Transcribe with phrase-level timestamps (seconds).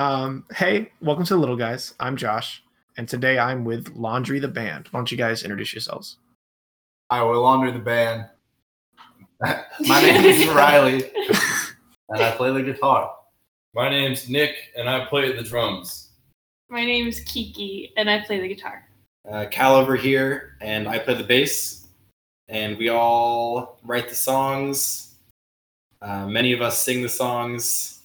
[0.00, 1.92] Um, hey, welcome to the Little Guys.
[2.00, 2.62] I'm Josh,
[2.96, 4.88] and today I'm with Laundry the Band.
[4.90, 6.16] Why don't you guys introduce yourselves?
[7.10, 8.24] Hi, we're Laundry the Band.
[9.42, 11.10] My name is Riley,
[12.08, 13.12] and I play the guitar.
[13.74, 16.12] My name's Nick, and I play the drums.
[16.70, 18.88] My name is Kiki, and I play the guitar.
[19.30, 21.88] uh, Cal over here, and I play the bass.
[22.48, 25.16] And we all write the songs.
[26.00, 27.99] Uh, many of us sing the songs.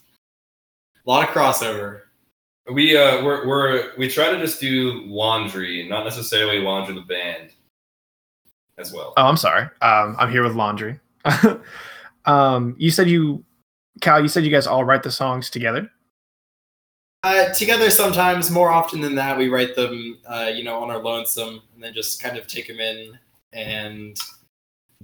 [1.05, 2.01] A lot of crossover.
[2.71, 7.51] We uh, we're, we're we try to just do laundry, not necessarily laundry the band,
[8.77, 9.13] as well.
[9.17, 9.63] Oh, I'm sorry.
[9.81, 10.99] Um, I'm here with Laundry.
[12.25, 13.43] um, you said you,
[14.01, 15.89] Cal, you said you guys all write the songs together.
[17.23, 20.99] Uh, together, sometimes more often than that, we write them, uh, you know, on our
[20.99, 23.17] lonesome, and then just kind of take them in
[23.51, 24.17] and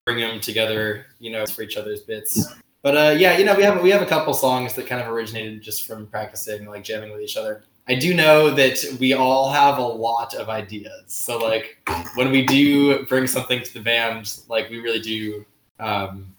[0.06, 2.54] bring them together, you know, for each other's bits.
[2.84, 5.08] But uh, yeah, you know, we have we have a couple songs that kind of
[5.08, 7.64] originated just from practicing, like jamming with each other.
[7.88, 11.04] I do know that we all have a lot of ideas.
[11.08, 11.78] So like
[12.16, 15.46] when we do bring something to the band, like we really do.
[15.80, 16.34] Um,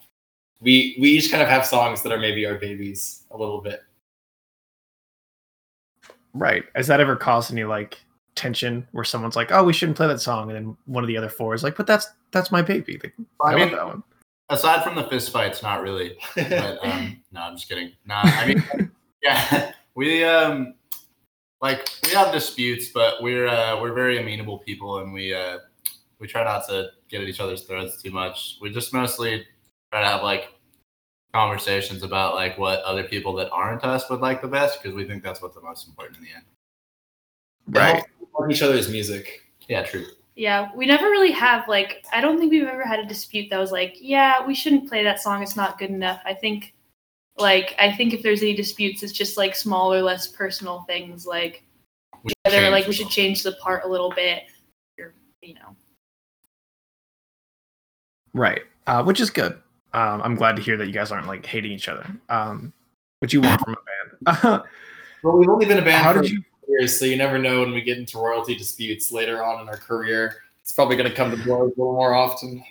[0.61, 3.83] we we each kind of have songs that are maybe our babies a little bit.
[6.35, 6.65] Right.
[6.75, 7.99] Has that ever caused any like
[8.35, 11.17] tension where someone's like, "Oh, we shouldn't play that song," and then one of the
[11.17, 13.87] other four is like, "But that's that's my baby." Like, I, I mean, love that
[13.87, 14.03] one.
[14.53, 16.17] Aside from the fist fights, not really.
[16.37, 17.93] But um, no, I'm just kidding.
[18.07, 18.91] No, I mean,
[19.23, 20.75] yeah, we um,
[21.61, 25.59] like we have disputes, but we're uh, we're very amenable people, and we uh,
[26.19, 28.59] we try not to get at each other's throats too much.
[28.61, 29.45] We just mostly
[29.91, 30.53] try to have like
[31.33, 35.05] conversations about like what other people that aren't us would like the best, because we
[35.05, 36.45] think that's what's the most important in the end.
[37.69, 38.05] Right.
[38.39, 39.43] Love each other's music.
[39.69, 40.07] Yeah, true.
[40.35, 43.59] Yeah, we never really have like I don't think we've ever had a dispute that
[43.59, 45.43] was like, yeah, we shouldn't play that song.
[45.43, 46.21] It's not good enough.
[46.25, 46.75] I think
[47.39, 51.65] like I think if there's any disputes, it's just like smaller, less personal things like
[52.23, 54.45] We whether like we should change the part a little bit
[54.99, 55.77] or you know.
[58.33, 58.63] Right.
[58.87, 59.53] Uh, which is good.
[59.93, 62.07] Um, I'm glad to hear that you guys aren't like hating each other.
[62.31, 62.73] Um,
[63.19, 64.63] what you want from a band.
[65.23, 66.43] Well, we've only been a band How for did you?
[66.73, 69.77] Years, so you never know when we get into royalty disputes later on in our
[69.77, 70.37] career.
[70.63, 72.65] It's probably going to come to blows a little more often.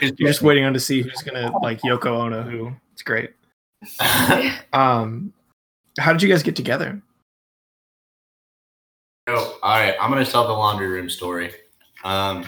[0.00, 2.42] You're just waiting on to see who's gonna like Yoko Ono.
[2.42, 2.72] Who?
[2.92, 3.30] It's great.
[4.72, 5.32] Um,
[5.98, 7.00] how did you guys get together?
[9.26, 9.94] Oh, all right.
[10.00, 11.52] I'm gonna tell the laundry room story.
[12.04, 12.44] Um,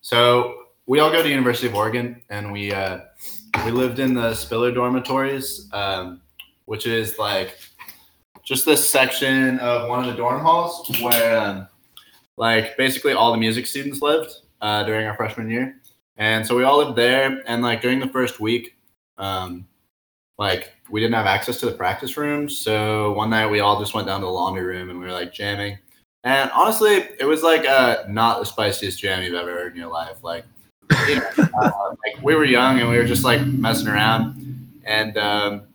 [0.00, 3.00] so we all go to University of Oregon, and we uh,
[3.64, 6.20] we lived in the Spiller dormitories, um,
[6.64, 7.58] which is like
[8.48, 11.68] just this section of one of the dorm halls where, um,
[12.38, 14.32] like, basically all the music students lived
[14.62, 15.76] uh, during our freshman year,
[16.16, 17.42] and so we all lived there.
[17.46, 18.74] And like during the first week,
[19.18, 19.66] um,
[20.38, 23.92] like we didn't have access to the practice rooms, so one night we all just
[23.92, 25.78] went down to the laundry room and we were like jamming.
[26.24, 29.90] And honestly, it was like uh, not the spiciest jam you've ever heard in your
[29.90, 30.16] life.
[30.22, 30.44] Like,
[31.06, 31.28] you know,
[31.62, 31.70] uh,
[32.04, 35.67] like we were young and we were just like messing around, and um,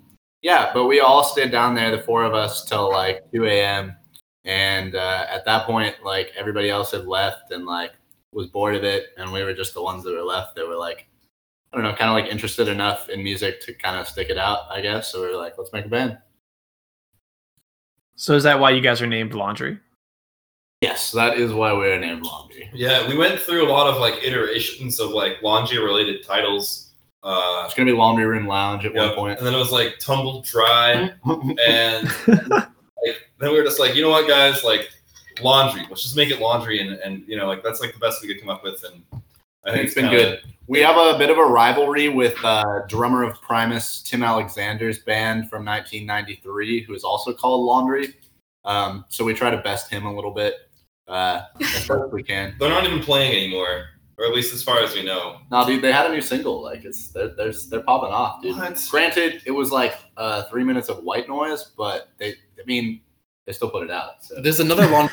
[0.44, 0.70] yeah.
[0.72, 3.96] But we all stayed down there, the four of us, till like two a.m.
[4.46, 7.94] And uh, at that point, like everybody else had left and like
[8.32, 10.76] was bored of it, and we were just the ones that were left that were
[10.76, 11.08] like,
[11.72, 14.38] I don't know, kind of like interested enough in music to kind of stick it
[14.38, 15.12] out, I guess.
[15.12, 16.18] So we were like, let's make a band.
[18.16, 19.80] So is that why you guys are named Laundry?
[20.82, 22.70] Yes, that is why we're named Laundry.
[22.74, 26.93] Yeah, we went through a lot of like iterations of like laundry related titles.
[27.24, 29.38] Uh, It's gonna be Laundry Room Lounge at yeah, one point.
[29.38, 31.12] and then it was like tumbled dry,
[31.68, 34.90] and like then we were just like, you know what, guys, like
[35.42, 35.86] laundry.
[35.90, 38.28] Let's just make it laundry, and and you know like that's like the best we
[38.28, 39.22] could come up with, and
[39.66, 40.40] I think it's been kinda- good.
[40.68, 45.50] We have a bit of a rivalry with uh, drummer of Primus, Tim Alexander's band
[45.50, 48.16] from 1993, who is also called Laundry.
[48.64, 50.70] Um, so we try to best him a little bit
[51.10, 52.56] uh, as best we can.
[52.60, 53.88] They're not even playing anymore,
[54.18, 55.40] or at least as far as we know.
[55.52, 56.62] No, dude, they had a new single.
[56.62, 58.58] Like it's they're they're, they're popping off, dude.
[58.58, 58.88] What?
[58.90, 63.02] Granted, it was like uh, three minutes of white noise, but they, I mean,
[63.46, 64.24] they still put it out.
[64.24, 64.42] So.
[64.42, 65.10] There's another one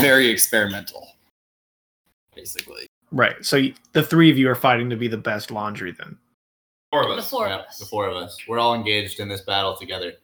[0.00, 1.06] very experimental,
[2.34, 2.86] basically.
[3.12, 3.44] Right.
[3.44, 3.62] So
[3.92, 6.16] the three of you are fighting to be the best laundry then.
[6.90, 7.24] Four of us.
[7.24, 7.78] The four Yeah, of us.
[7.78, 8.36] the four of us.
[8.48, 10.14] We're all engaged in this battle together.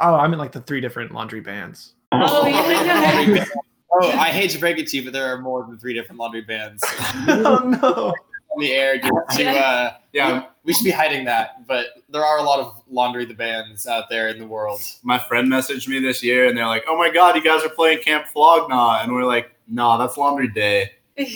[0.00, 1.94] Oh, I mean like the three different laundry bands.
[2.12, 3.44] Oh yeah.
[4.00, 6.18] Oh, I hate to break it to you, but there are more than three different
[6.18, 6.82] laundry bands
[7.28, 8.08] oh no.
[8.08, 8.98] on the air.
[8.98, 13.24] To, uh, Yeah, we should be hiding that, but there are a lot of laundry
[13.24, 14.80] the bands out there in the world.
[15.02, 17.68] my friend messaged me this year and they're like, "Oh my god, you guys are
[17.68, 20.92] playing Camp Flog Gnaw," and we're like, "No, that's Laundry Day."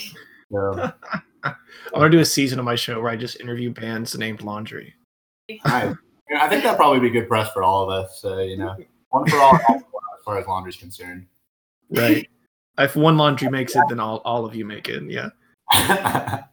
[0.51, 0.91] So,
[1.45, 1.55] I'm
[1.93, 4.95] gonna do a season of my show where I just interview bands named Laundry.
[5.65, 5.95] I,
[6.35, 8.21] I think that'd probably be good press for all of us.
[8.21, 8.75] So you know,
[9.11, 11.27] one for all, all for one as far as laundry's concerned.
[11.91, 12.29] Right.
[12.79, 15.03] If one laundry makes it, then all, all of you make it.
[15.05, 15.31] Yeah.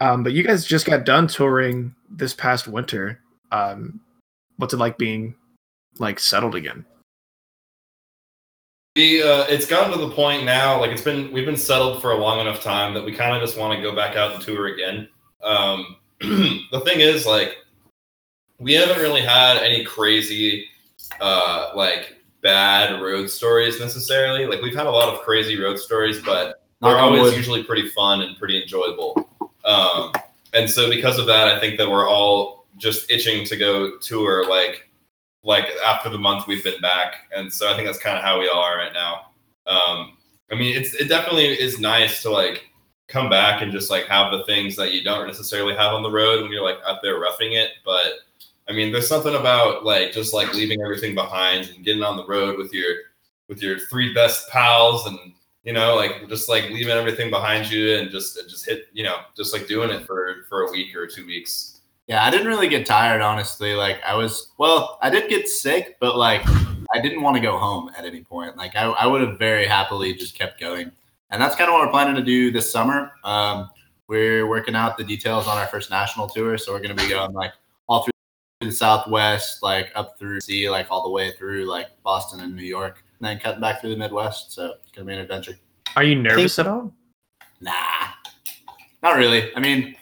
[0.00, 3.20] Um, but you guys just got done touring this past winter.
[3.52, 4.00] Um,
[4.56, 5.34] what's it like being
[5.98, 6.86] like settled again?
[8.96, 12.12] The uh, it's gotten to the point now, like it's been we've been settled for
[12.12, 14.42] a long enough time that we kind of just want to go back out and
[14.42, 15.08] tour again.
[15.42, 17.58] Um, the thing is, like,
[18.58, 20.66] we haven't really had any crazy,
[21.20, 24.46] uh, like bad road stories necessarily.
[24.46, 27.36] Like we've had a lot of crazy road stories, but they're always wood.
[27.36, 29.28] usually pretty fun and pretty enjoyable.
[29.64, 30.12] Um,
[30.54, 34.48] and so because of that, I think that we're all just itching to go tour
[34.48, 34.88] like
[35.42, 37.28] like after the month we've been back.
[37.34, 39.26] And so I think that's kind of how we all are right now.
[39.66, 40.16] Um,
[40.50, 42.66] I mean, it's it definitely is nice to like
[43.08, 46.10] come back and just like have the things that you don't necessarily have on the
[46.10, 47.70] road when you're like out there roughing it.
[47.84, 48.20] But
[48.70, 52.24] I mean, there's something about like just like leaving everything behind and getting on the
[52.26, 52.94] road with your
[53.48, 55.18] with your three best pals and
[55.64, 59.16] you know like just like leaving everything behind you and just just hit you know
[59.36, 61.80] just like doing it for for a week or two weeks.
[62.06, 63.74] Yeah, I didn't really get tired, honestly.
[63.74, 66.42] Like I was, well, I did get sick, but like
[66.94, 68.56] I didn't want to go home at any point.
[68.56, 70.92] Like I, I would have very happily just kept going,
[71.30, 73.12] and that's kind of what we're planning to do this summer.
[73.24, 73.68] Um,
[74.06, 77.08] we're working out the details on our first national tour, so we're going to be
[77.08, 77.52] going like
[77.88, 78.10] all through
[78.60, 82.62] the Southwest, like up through sea, like all the way through like Boston and New
[82.62, 84.52] York, and then cutting back through the Midwest.
[84.52, 85.58] So it's going to be an adventure.
[85.96, 86.92] Are you nervous at all?
[87.60, 87.72] Nah,
[89.02, 89.54] not really.
[89.56, 89.96] I mean,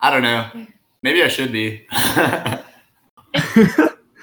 [0.00, 0.66] I don't know.
[1.02, 1.86] Maybe I should be.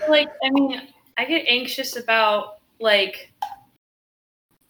[0.10, 0.82] like i mean
[1.18, 3.32] i get anxious about like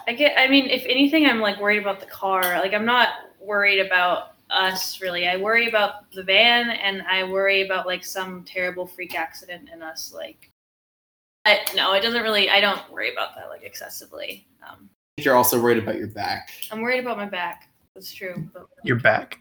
[0.08, 3.10] i get i mean if anything i'm like worried about the car like i'm not
[3.40, 8.44] worried about us really i worry about the van and i worry about like some
[8.44, 10.50] terrible freak accident in us like
[11.46, 15.62] I, no it doesn't really i don't worry about that like excessively um, You're also
[15.62, 16.50] worried about your back.
[16.72, 19.40] i'm worried about my back that's true but You're back.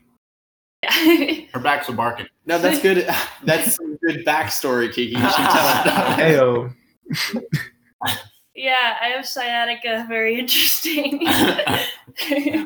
[0.83, 0.91] yeah
[1.53, 2.27] Her back's a barking.
[2.47, 3.06] No, that's good.
[3.45, 5.13] That's some good backstory, Kiki.
[5.13, 6.19] You should tell it.
[6.19, 6.75] Heyo.
[8.56, 11.21] yeah i have sciatica very interesting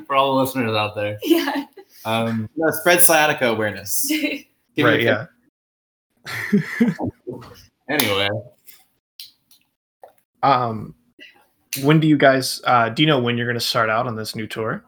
[0.07, 1.19] For all the listeners out there.
[1.23, 1.65] yeah
[2.05, 4.07] Um, No, spread sciatica awareness.
[4.09, 5.03] Give Right.
[5.03, 5.27] Yeah.
[7.89, 8.29] anyway,
[10.43, 10.95] Um,
[11.83, 12.61] when do you guys?
[12.65, 14.85] Uh, do you know when you're going to start out on this new tour?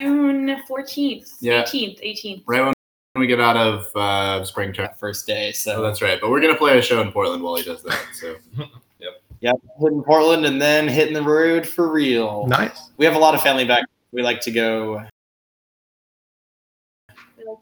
[0.00, 1.62] June 14th, Yeah.
[1.64, 2.42] 18th, 18th.
[2.46, 2.74] right when
[3.16, 4.88] we get out of uh, spring term.
[4.98, 5.48] first day.
[5.48, 6.20] Oh, So that's right.
[6.20, 7.98] But we're gonna play a show in Portland while he does that.
[8.12, 8.36] So
[8.98, 9.22] yep.
[9.40, 12.46] yeah, hitting Portland and then hitting the road for real.
[12.46, 12.90] Nice.
[12.98, 13.84] We have a lot of family back.
[14.12, 15.02] We like to go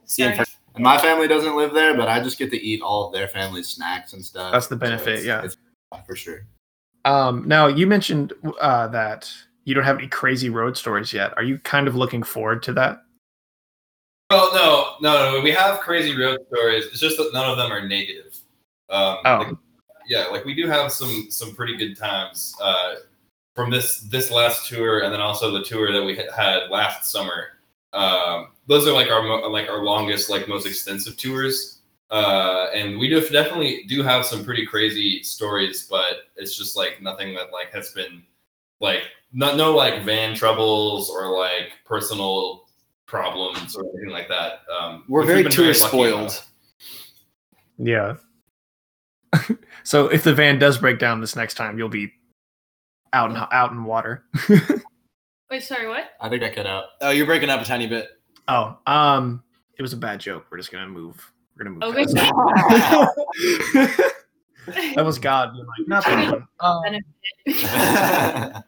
[0.05, 2.21] We like to see them start- for and my family doesn't live there, but I
[2.21, 4.53] just get to eat all of their family's snacks and stuff.
[4.53, 5.43] That's the So benefit, it's- yeah.
[5.45, 5.57] it's
[6.07, 6.47] for sure.
[7.05, 9.33] Um, now you mentioned uh, that
[9.65, 11.33] you don't have any crazy road stories yet.
[11.37, 13.03] Are you kind of looking forward to that?
[14.31, 15.41] Well, no, no, no.
[15.43, 16.87] We have crazy road stories.
[16.87, 18.37] It's just that none of them are negative.
[18.91, 19.37] Um, Oh.
[19.39, 19.57] like-
[20.09, 22.97] yeah, like we do have some some pretty good times uh,
[23.55, 27.11] from this this last tour, and then also the tour that we had- had last
[27.11, 27.59] summer.
[27.93, 31.81] Um, those are like our mo- like our longest, like most extensive tours.
[32.11, 37.03] Uh, and we do definitely do have some pretty crazy stories, but it's just like
[37.03, 38.23] nothing that like has been
[38.81, 39.03] like
[39.33, 42.67] no no like van troubles or like personal
[43.07, 44.61] problems or anything like that.
[44.79, 46.21] Um, We're very tour lucky spoiled.
[46.31, 46.45] about.
[47.79, 48.15] Yeah.
[49.83, 52.13] so if the van does break down this next time, you'll be
[53.13, 54.25] out in out in water.
[55.51, 56.11] Wait, sorry, what?
[56.21, 56.85] I think I cut out.
[57.01, 58.09] Oh, you're breaking up a tiny bit.
[58.49, 59.43] Oh, um,
[59.77, 60.47] it was a bad joke.
[60.51, 61.33] We're just gonna move.
[61.57, 61.83] We're gonna move.
[61.83, 62.05] Okay.
[62.05, 62.25] past
[64.95, 66.49] that was God like, not that one.
[66.61, 66.83] Um,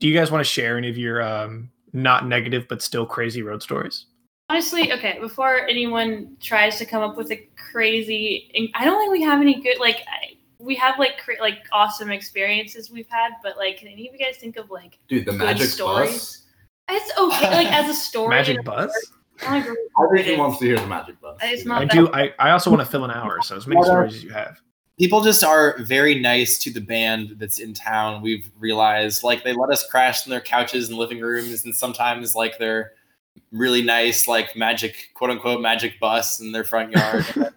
[0.00, 3.42] do you guys want to share any of your um, not negative but still crazy
[3.42, 4.06] road stories?
[4.48, 9.22] Honestly, okay, before anyone tries to come up with a crazy, I don't think we
[9.22, 13.56] have any good, like, I, we have like cra- like awesome experiences we've had, but
[13.56, 16.12] like, can any of you guys think of like, Dude, the Good magic stories.
[16.12, 16.45] bus.
[16.90, 18.28] It's okay, like as a story?
[18.36, 19.12] Magic and- buzz.
[19.46, 21.38] I agree I think he wants to hear the magic bus.
[21.42, 22.10] It's not I that- do.
[22.12, 24.60] I, I also want to fill an hour, so as many stories as you have.
[24.98, 28.22] People just are very nice to the band that's in town.
[28.22, 32.34] We've realized, like, they let us crash in their couches and living rooms, and sometimes,
[32.34, 32.92] like, they're
[33.52, 37.26] really nice, like, magic, quote unquote, magic bus in their front yard.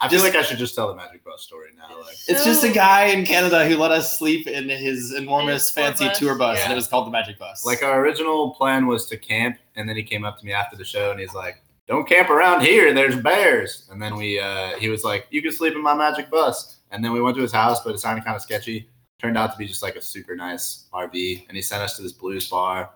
[0.00, 1.98] I feel like I should just tell the magic bus story now.
[2.00, 5.84] Like, it's just a guy in Canada who let us sleep in his enormous, tour
[5.84, 6.18] fancy bus.
[6.18, 7.64] tour bus, and it was called the Magic Bus.
[7.66, 10.76] like our original plan was to camp, and then he came up to me after
[10.76, 12.92] the show, and he's like, "Don't camp around here.
[12.94, 16.30] There's bears." And then we, uh, he was like, "You can sleep in my magic
[16.30, 18.88] bus." And then we went to his house, but it sounded kind of sketchy.
[19.20, 22.02] Turned out to be just like a super nice RV, and he sent us to
[22.02, 22.90] this blues bar.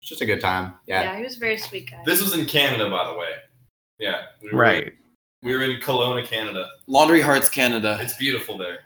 [0.00, 0.74] It's just a good time.
[0.86, 1.02] Yeah.
[1.02, 1.16] Yeah.
[1.16, 2.00] he was a very sweet guy.
[2.06, 3.30] This was in Canada, by the way.
[3.98, 4.26] Yeah.
[4.42, 4.92] We were, Right.
[5.44, 6.68] We were in Kelowna, Canada.
[6.86, 7.98] Laundry Hearts Canada.
[8.00, 8.78] It's beautiful there.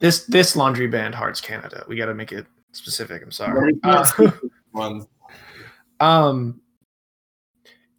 [0.00, 1.84] This this laundry band Hearts Canada.
[1.88, 3.22] We got to make it specific.
[3.22, 3.72] I'm sorry.
[3.84, 4.40] Yeah, Uh, we can't
[4.72, 5.06] Ones.
[6.00, 6.60] um,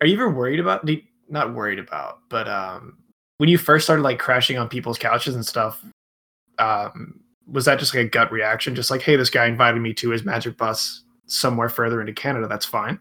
[0.01, 0.85] are you ever worried about?
[0.85, 2.97] the- Not worried about, but um,
[3.37, 5.83] when you first started like crashing on people's couches and stuff,
[6.59, 8.75] um, was that just like a gut reaction?
[8.75, 12.47] Just like, hey, this guy invited me to his magic bus somewhere further into Canada.
[12.47, 12.99] That's fine.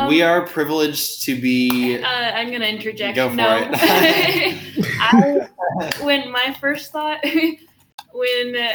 [0.00, 2.02] Um, we are privileged to be.
[2.02, 3.16] Uh, I'm gonna interject.
[3.16, 3.68] Go for no.
[3.70, 4.86] it.
[5.00, 5.48] I,
[6.02, 7.18] when my first thought,
[8.12, 8.74] when uh,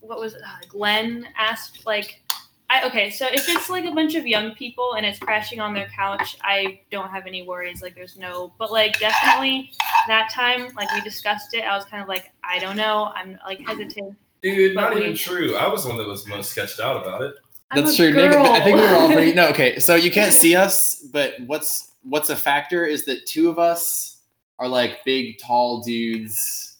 [0.00, 0.42] what was it?
[0.42, 2.22] Uh, Glenn asked like,
[2.68, 3.10] I okay.
[3.10, 6.36] So if it's like a bunch of young people and it's crashing on their couch,
[6.42, 7.82] I don't have any worries.
[7.82, 9.70] Like there's no, but like definitely
[10.08, 11.64] that time, like we discussed it.
[11.64, 13.12] I was kind of like, I don't know.
[13.14, 14.16] I'm like hesitant.
[14.42, 15.56] Dude, But not we- even true.
[15.56, 17.34] I was the one that was most sketched out about it.
[17.70, 18.12] I'm That's true.
[18.12, 19.32] Nick, I think we were all pretty.
[19.34, 19.78] No, okay.
[19.80, 24.18] So you can't see us, but what's what's a factor is that two of us
[24.58, 26.76] are like big, tall dudes,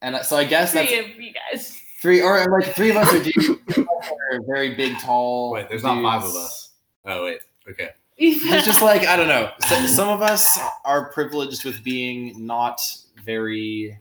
[0.00, 1.78] and so I guess that's Three of you guys.
[2.00, 3.34] three, or like three of us are dudes.
[3.74, 5.50] two of us are very big, tall.
[5.52, 6.36] Wait, there's not five of dudes.
[6.44, 6.70] us.
[7.04, 7.40] Oh wait.
[7.70, 7.90] Okay.
[8.20, 9.52] It's just like I don't know.
[9.68, 12.80] So, some of us are privileged with being not
[13.24, 13.96] very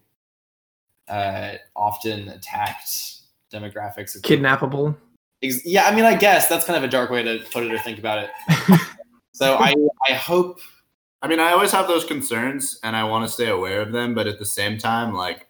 [1.07, 2.87] uh, often attacked
[3.53, 4.15] demographics.
[4.15, 4.37] of people.
[4.37, 4.95] Kidnappable.
[5.41, 7.71] Ex- Yeah, I mean, I guess that's kind of a dark way to put it
[7.71, 8.79] or think about it.
[9.33, 9.73] so I,
[10.07, 10.59] I hope.
[11.21, 14.13] I mean, I always have those concerns, and I want to stay aware of them.
[14.13, 15.47] But at the same time, like,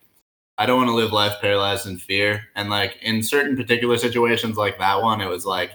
[0.58, 2.48] I don't want to live life paralyzed in fear.
[2.56, 5.74] And like in certain particular situations, like that one, it was like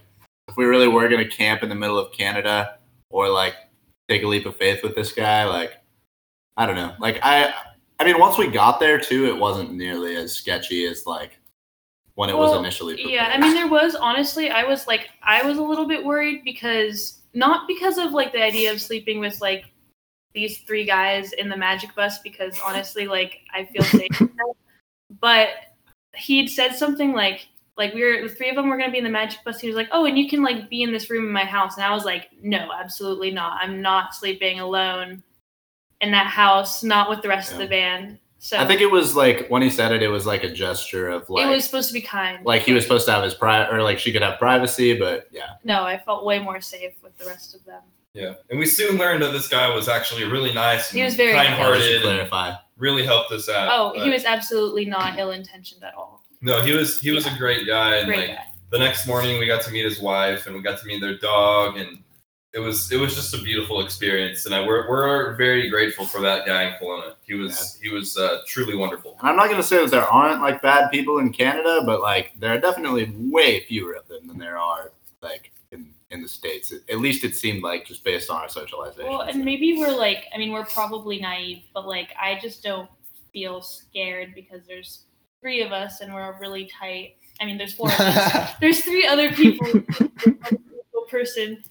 [0.49, 2.78] if we really were gonna camp in the middle of Canada
[3.11, 3.54] or like
[4.09, 5.75] take a leap of faith with this guy, like
[6.57, 6.95] I don't know.
[6.99, 7.54] Like I,
[8.00, 11.38] I mean, once we got there too, it wasn't nearly as sketchy as like
[12.14, 13.12] when it was Well, initially.
[13.12, 16.42] Yeah, I mean, there was honestly, I was like, I was a little bit worried
[16.45, 19.64] because not because of like the idea of sleeping with like
[20.35, 24.11] these three guys in the magic bus, because honestly, like I feel safe.
[25.21, 25.49] but
[26.14, 29.04] he'd said something like, like we were the three of them were gonna be in
[29.04, 29.61] the magic bus.
[29.61, 31.76] He was like, oh, and you can like be in this room in my house,
[31.76, 33.59] and I was like, no, absolutely not.
[33.62, 35.23] I'm not sleeping alone
[36.02, 38.19] in that house, not with the rest of the band.
[38.45, 41.09] So I think it was like when he said it, it was like a gesture
[41.09, 42.45] of like, it was supposed to be kind.
[42.45, 45.29] like he was supposed to have his private, or like she could have privacy, but
[45.31, 45.51] yeah.
[45.63, 47.83] No, I felt way more safe with the rest of them.
[48.15, 48.35] Yeah.
[48.51, 51.47] And we soon learned that this guy was actually really nice He was very nice.
[51.47, 52.55] I should kind-hearted and clarify.
[52.79, 53.69] really helped us out.
[53.71, 56.25] Oh, he was absolutely not ill intentioned at all.
[56.41, 58.45] No, he was he was a great guy and Great like guy.
[58.71, 61.17] the next morning we got to meet his wife and we got to meet their
[61.17, 62.03] dog and
[62.55, 66.21] it was it was just a beautiful experience and I, we're, we're very grateful for
[66.21, 67.15] that guy in Kelowna.
[67.23, 69.17] He was he was uh, truly wonderful.
[69.21, 72.33] And I'm not gonna say that there aren't like bad people in Canada, but like
[72.39, 74.93] there are definitely way fewer of them than there are
[75.23, 76.73] like in, in the states.
[76.91, 79.11] At least it seemed like just based on our socialization.
[79.11, 82.91] Well, and maybe we're like, I mean, we're probably naive, but like, I just don't
[83.33, 85.05] feel scared because there's
[85.41, 87.17] three of us and we're really tight.
[87.41, 88.51] I mean, there's four of us.
[88.61, 89.67] There's three other people.
[91.11, 91.63] Person.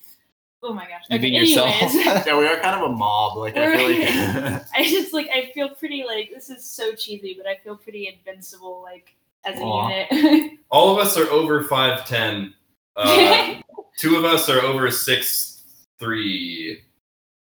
[0.63, 1.03] Oh my gosh.
[1.10, 1.75] You Okay, mean yourself?
[1.94, 3.38] yeah, we are kind of a mob.
[3.38, 7.34] Like I feel like I just like I feel pretty like this is so cheesy,
[7.36, 9.89] but I feel pretty invincible like as a Aw.
[10.12, 10.60] unit.
[10.70, 12.53] All of us are over five ten.
[12.96, 13.56] Uh,
[13.98, 15.63] two of us are over six
[16.00, 16.82] three.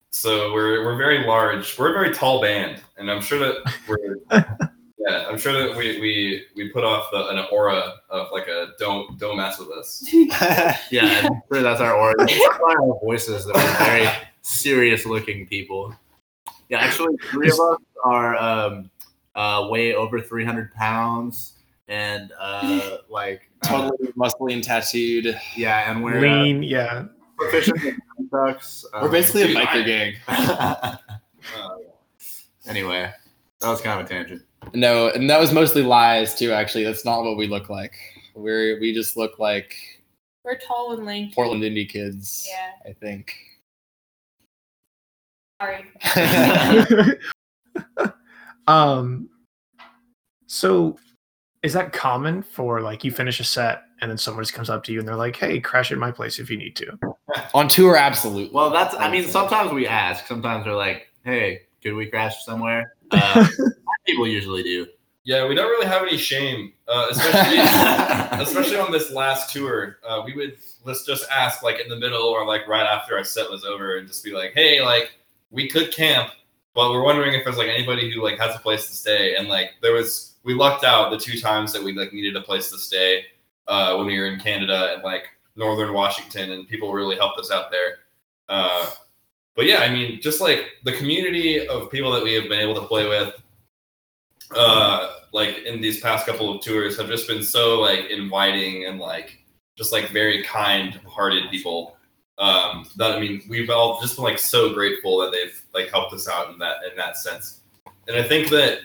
[0.10, 1.78] So we're we're very large.
[1.80, 4.18] We're a very tall band, and I'm sure that we're
[5.08, 5.26] yeah.
[5.28, 9.18] I'm sure that we we we put off the, an aura of like a don't
[9.20, 10.04] don't mess with us.
[10.92, 12.16] yeah, I'm sure that's our aura.
[12.20, 14.10] It's why our voices that we're very
[14.42, 15.94] serious looking people.
[16.70, 18.90] Yeah, actually, three of us are um,
[19.36, 21.54] uh, way over 300 pounds,
[21.88, 25.40] and uh, like uh, totally muscly and tattooed.
[25.56, 26.64] yeah, and we're uh, Lean.
[26.64, 27.06] Yeah.
[27.38, 28.86] proficient in trucks.
[28.94, 30.14] We're basically a dude, biker gang.
[30.28, 30.98] Uh,
[32.66, 33.12] anyway,
[33.62, 34.42] that was kind of a tangent.
[34.74, 36.52] No, and that was mostly lies too.
[36.52, 37.94] Actually, that's not what we look like.
[38.36, 39.74] We're we just look like
[40.44, 41.34] We're tall and lanky.
[41.34, 42.48] Portland indie kids.
[42.50, 42.90] Yeah.
[42.90, 43.34] I think.
[45.62, 45.86] Sorry.
[48.68, 49.30] um.
[50.50, 50.98] So,
[51.64, 54.84] is that common for like you finish a set and then someone just comes up
[54.86, 56.98] to you and they're like, "Hey, crash at my place if you need to."
[57.54, 58.54] On tour, absolutely.
[58.54, 58.96] Well, that's.
[58.96, 60.28] I mean, sometimes we ask.
[60.28, 63.48] Sometimes we're like, "Hey, could we crash somewhere?" Uh,
[64.08, 64.88] people usually do.
[65.24, 67.58] yeah, we don't really have any shame, uh, especially
[68.42, 70.00] especially on this last tour.
[70.08, 73.24] Uh, we would let's just ask like in the middle or like right after our
[73.24, 75.12] set was over and just be like, hey, like
[75.52, 76.32] we could camp,
[76.74, 79.36] but we're wondering if there's like anybody who like has a place to stay.
[79.36, 82.42] And like there was, we lucked out the two times that we like needed a
[82.42, 83.26] place to stay
[83.68, 87.52] uh, when we were in Canada and like northern Washington, and people really helped us
[87.52, 88.00] out there.
[88.48, 88.90] Uh,
[89.56, 92.76] but yeah, I mean, just like the community of people that we have been able
[92.76, 93.34] to play with,
[94.56, 99.00] uh, like in these past couple of tours, have just been so like inviting and
[99.00, 99.40] like
[99.78, 101.98] just like very kind-hearted people.
[102.40, 106.14] Um, that I mean, we've all just been like so grateful that they've like helped
[106.14, 107.62] us out in that in that sense.
[108.08, 108.80] And I think that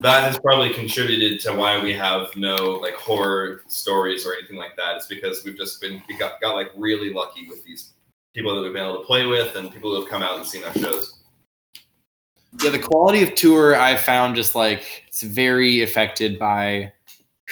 [0.00, 4.76] that has probably contributed to why we have no like horror stories or anything like
[4.76, 4.96] that.
[4.96, 7.92] It's because we've just been we got, got like really lucky with these
[8.34, 10.46] people that we've been able to play with and people who have come out and
[10.46, 11.17] seen our shows.
[12.62, 16.92] Yeah, the quality of tour I found just like it's very affected by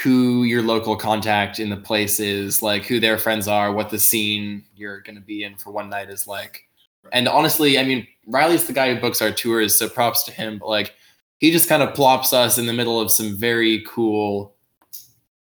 [0.03, 3.99] who your local contact in the place is, like who their friends are, what the
[3.99, 6.63] scene you're going to be in for one night is like.
[7.13, 10.59] And honestly, I mean, Riley's the guy who books our tours, so props to him.
[10.59, 10.95] But like,
[11.39, 14.55] he just kind of plops us in the middle of some very cool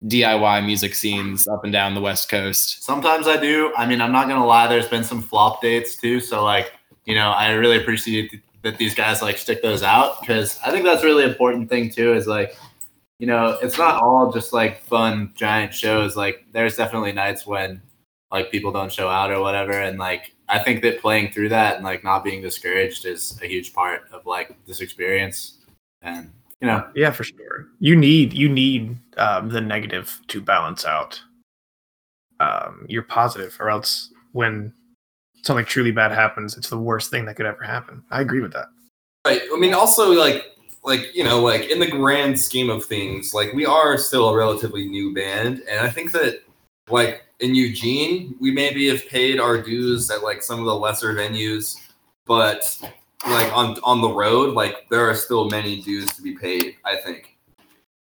[0.07, 2.85] DIY music scenes up and down the West Coast.
[2.85, 3.73] Sometimes I do.
[3.77, 4.67] I mean, I'm not gonna lie.
[4.67, 6.21] There's been some flop dates too.
[6.21, 6.73] So like,
[7.07, 10.85] you know, I really appreciate that these guys like stick those out because I think
[10.85, 12.15] that's really important thing too.
[12.15, 12.57] Is like,
[13.19, 16.17] you know, it's not all just like fun giant shows.
[16.17, 17.81] Like, there's definitely nights when
[18.33, 21.77] like people don't show out or whatever, and like I think that playing through that
[21.77, 25.59] and like not being discouraged is a huge part of like this experience.
[26.01, 27.69] And you know, Yeah, for sure.
[27.81, 31.21] You need you need um, the negative to balance out
[32.41, 34.73] um, your positive, or else when
[35.45, 38.03] something truly bad happens, it's the worst thing that could ever happen.
[38.11, 38.67] I agree with that.
[39.27, 39.43] Right.
[39.53, 40.45] I mean, also like
[40.83, 44.37] like you know like in the grand scheme of things, like we are still a
[44.37, 46.43] relatively new band, and I think that
[46.89, 51.15] like in Eugene, we maybe have paid our dues at like some of the lesser
[51.15, 51.77] venues,
[52.27, 52.79] but
[53.27, 56.77] like on on the road, like there are still many dues to be paid.
[56.85, 57.37] I think.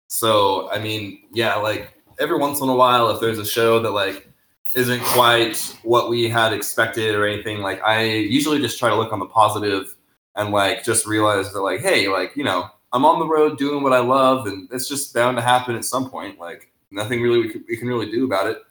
[0.10, 3.92] So I mean, yeah, like every once in a while, if there's a show that
[3.92, 4.30] like
[4.76, 9.12] isn't quite what we had expected or anything, like I usually just try to look
[9.12, 9.96] on the positive
[10.36, 13.84] and like just realize that like, hey, like you know, I'm on the road doing
[13.84, 16.40] what I love, and it's just bound to happen at some point.
[16.40, 18.62] Like nothing really we can, we can really do about it.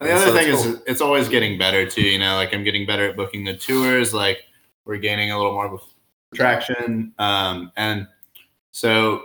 [0.00, 2.02] And the other so thing is, it's always getting better too.
[2.02, 4.12] You know, like I'm getting better at booking the tours.
[4.12, 4.44] Like
[4.84, 5.82] we're gaining a little more of
[6.34, 8.08] traction, um, and
[8.72, 9.22] so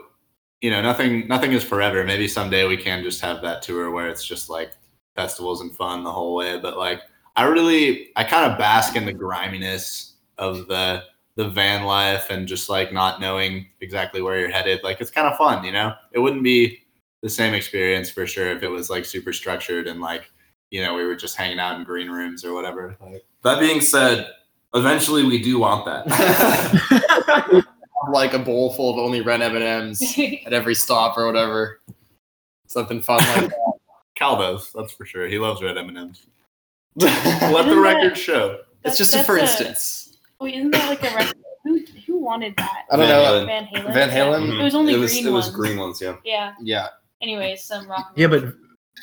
[0.62, 2.04] you know, nothing, nothing is forever.
[2.04, 4.72] Maybe someday we can just have that tour where it's just like
[5.20, 6.58] festivals and fun the whole way.
[6.60, 7.02] But like,
[7.36, 11.04] I really, I kind of bask in the griminess of the
[11.36, 14.82] the van life and just like not knowing exactly where you're headed.
[14.84, 15.94] Like it's kind of fun, you know.
[16.12, 16.80] It wouldn't be
[17.22, 20.32] the same experience for sure if it was like super structured and like
[20.70, 22.96] you know we were just hanging out in green rooms or whatever.
[23.02, 24.32] Like, That being said,
[24.74, 27.66] eventually we do want that.
[28.12, 30.02] like a bowl full of only red M and M's
[30.46, 31.82] at every stop or whatever.
[32.68, 33.69] Something fun like Cal
[34.20, 35.28] does, that's for sure.
[35.28, 36.26] He loves red M and M's.
[36.96, 38.60] Let the record that- show.
[38.84, 40.18] it's That's- just a for a- instance.
[40.42, 41.36] Wait, isn't that like a record?
[41.66, 42.86] Who who wanted that?
[42.90, 43.46] I don't know.
[43.46, 43.94] Van Halen.
[43.94, 44.48] Van Halen?
[44.48, 44.62] Yeah.
[44.62, 45.56] It was only it was, green It was ones.
[45.56, 46.16] green ones, yeah.
[46.24, 46.54] Yeah.
[46.62, 46.88] Yeah.
[47.22, 48.14] Anyways, some rock.
[48.16, 48.54] Yeah, but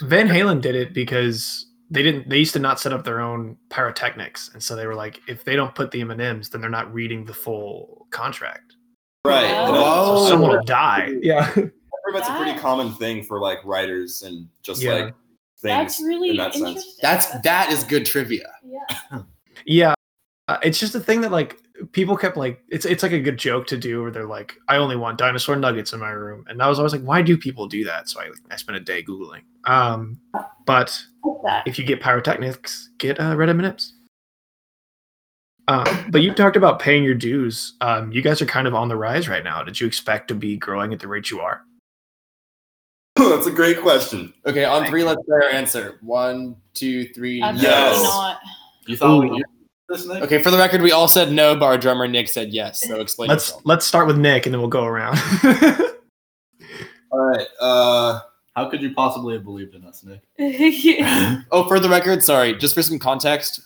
[0.02, 2.28] Van Halen did it because they didn't.
[2.30, 5.44] They used to not set up their own pyrotechnics, and so they were like, if
[5.44, 8.74] they don't put the M and M's, then they're not reading the full contract.
[9.26, 9.50] Right.
[9.50, 9.72] Oh.
[9.74, 10.24] Oh.
[10.24, 10.62] So someone will oh.
[10.62, 11.12] die.
[11.20, 11.54] Yeah.
[12.06, 14.92] I've that's a pretty common thing for like writers and just Yeah.
[14.94, 15.14] like
[15.58, 16.96] things that's really in that sense.
[17.02, 18.52] That's that is good trivia.
[18.64, 19.22] Yeah.
[19.64, 19.94] Yeah,
[20.48, 21.58] uh, it's just a thing that like
[21.92, 24.76] people kept like it's it's like a good joke to do where they're like, I
[24.76, 27.66] only want dinosaur nuggets in my room, and I was always like, why do people
[27.66, 28.08] do that?
[28.08, 29.42] So I I spent a day googling.
[29.64, 30.20] Um,
[30.66, 30.96] but
[31.66, 33.94] if you get pyrotechnics, get uh, red M&Ms.
[35.68, 37.74] Um, but you talked about paying your dues.
[37.80, 39.64] Um, you guys are kind of on the rise right now.
[39.64, 41.62] Did you expect to be growing at the rate you are?
[43.34, 44.32] that's a great question.
[44.46, 45.98] Okay, on three, let's say our answer.
[46.02, 47.42] One, two, three.
[47.42, 48.02] Absolutely Yes.
[48.02, 48.40] not.
[48.86, 49.28] You thought Ooh.
[49.34, 49.44] we
[49.88, 50.22] this Nick?
[50.24, 52.82] Okay, for the record, we all said no, but our drummer Nick said yes.
[52.86, 53.62] So explain Let's yourself.
[53.64, 55.18] let's start with Nick, and then we'll go around.
[57.12, 57.46] All right.
[57.60, 58.20] Uh,
[58.54, 60.22] How could you possibly have believed in us, Nick?
[61.52, 63.60] Oh, for the record, sorry, just for some context,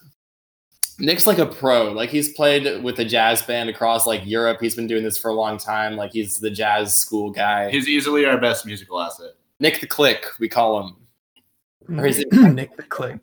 [0.99, 1.91] Nick's like a pro.
[1.93, 4.59] Like he's played with a jazz band across like Europe.
[4.61, 5.97] He's been doing this for a long time.
[5.97, 7.71] Like he's the jazz school guy.
[7.71, 9.31] He's easily our best musical asset.
[9.61, 11.99] Nick the Click, we call him.
[11.99, 13.19] Or is it- Nick the Click?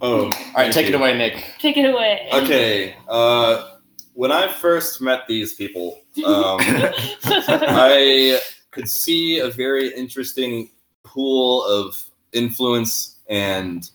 [0.00, 1.44] oh, All right, take it away, Nick.
[1.58, 2.28] Take it away.
[2.32, 2.96] Okay.
[3.08, 3.70] Uh,
[4.14, 10.70] when I first met these people, um, I could see a very interesting
[11.04, 13.90] pool of influence and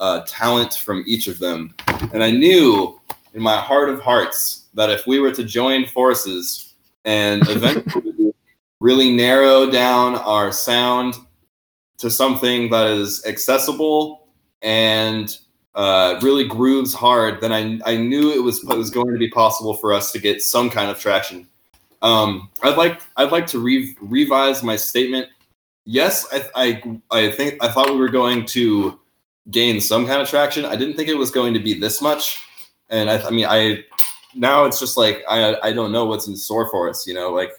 [0.00, 1.74] uh, talent from each of them.
[2.12, 3.00] And I knew
[3.32, 8.11] in my heart of hearts that if we were to join forces, and eventually
[8.82, 11.14] really narrow down our sound
[11.98, 14.26] to something that is accessible
[14.60, 15.38] and
[15.76, 19.30] uh, really grooves hard, then I, I knew it was, it was going to be
[19.30, 21.46] possible for us to get some kind of traction.
[22.02, 25.28] Um, I'd like I'd like to re- revise my statement.
[25.84, 28.98] Yes, I, I I think I thought we were going to
[29.52, 30.64] gain some kind of traction.
[30.64, 32.44] I didn't think it was going to be this much,
[32.90, 33.84] and I, I mean I
[34.34, 37.06] now it's just like I I don't know what's in store for us.
[37.06, 37.52] You know, like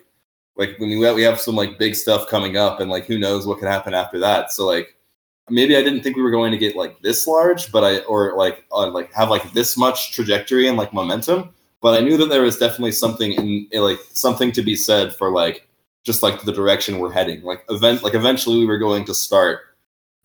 [0.56, 3.18] like when we have, we have some like big stuff coming up, and like who
[3.18, 4.52] knows what could happen after that.
[4.52, 4.96] So like
[5.50, 8.36] maybe I didn't think we were going to get like this large, but I or
[8.38, 12.30] like uh, like have like this much trajectory and like momentum but I knew that
[12.30, 15.68] there was definitely something in, in like something to be said for like
[16.06, 17.44] just like the direction we're heading.
[17.44, 19.60] Like event like eventually we were going to start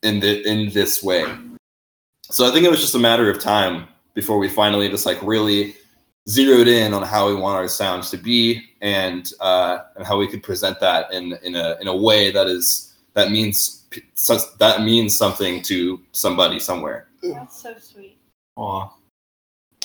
[0.04, 1.26] in the in this way.
[2.22, 5.18] So I think it was just a matter of time before we finally just like
[5.20, 5.74] really
[6.28, 10.28] zeroed in on how we want our sounds to be and uh, and how we
[10.28, 13.86] could present that in in a in a way that is that means
[14.58, 17.08] that means something to somebody somewhere.
[17.22, 18.18] That's so sweet.
[18.56, 18.88] Aw.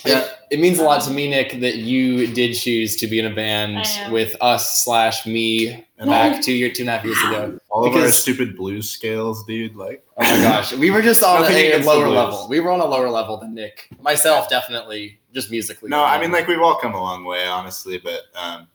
[0.05, 3.25] Yeah, it means a lot to me, Nick, that you did choose to be in
[3.25, 7.57] a band with us slash me back two year two and a half years ago.
[7.73, 9.75] All of our stupid blues scales, dude.
[9.75, 12.47] Like, Oh my gosh, we were just on Nothing a, against lower level.
[12.47, 13.89] We were on a lower level than Nick.
[13.99, 15.89] Myself, definitely, just musically.
[15.89, 17.97] no, I mean like we've all come a long way, honestly.
[17.97, 18.67] But um,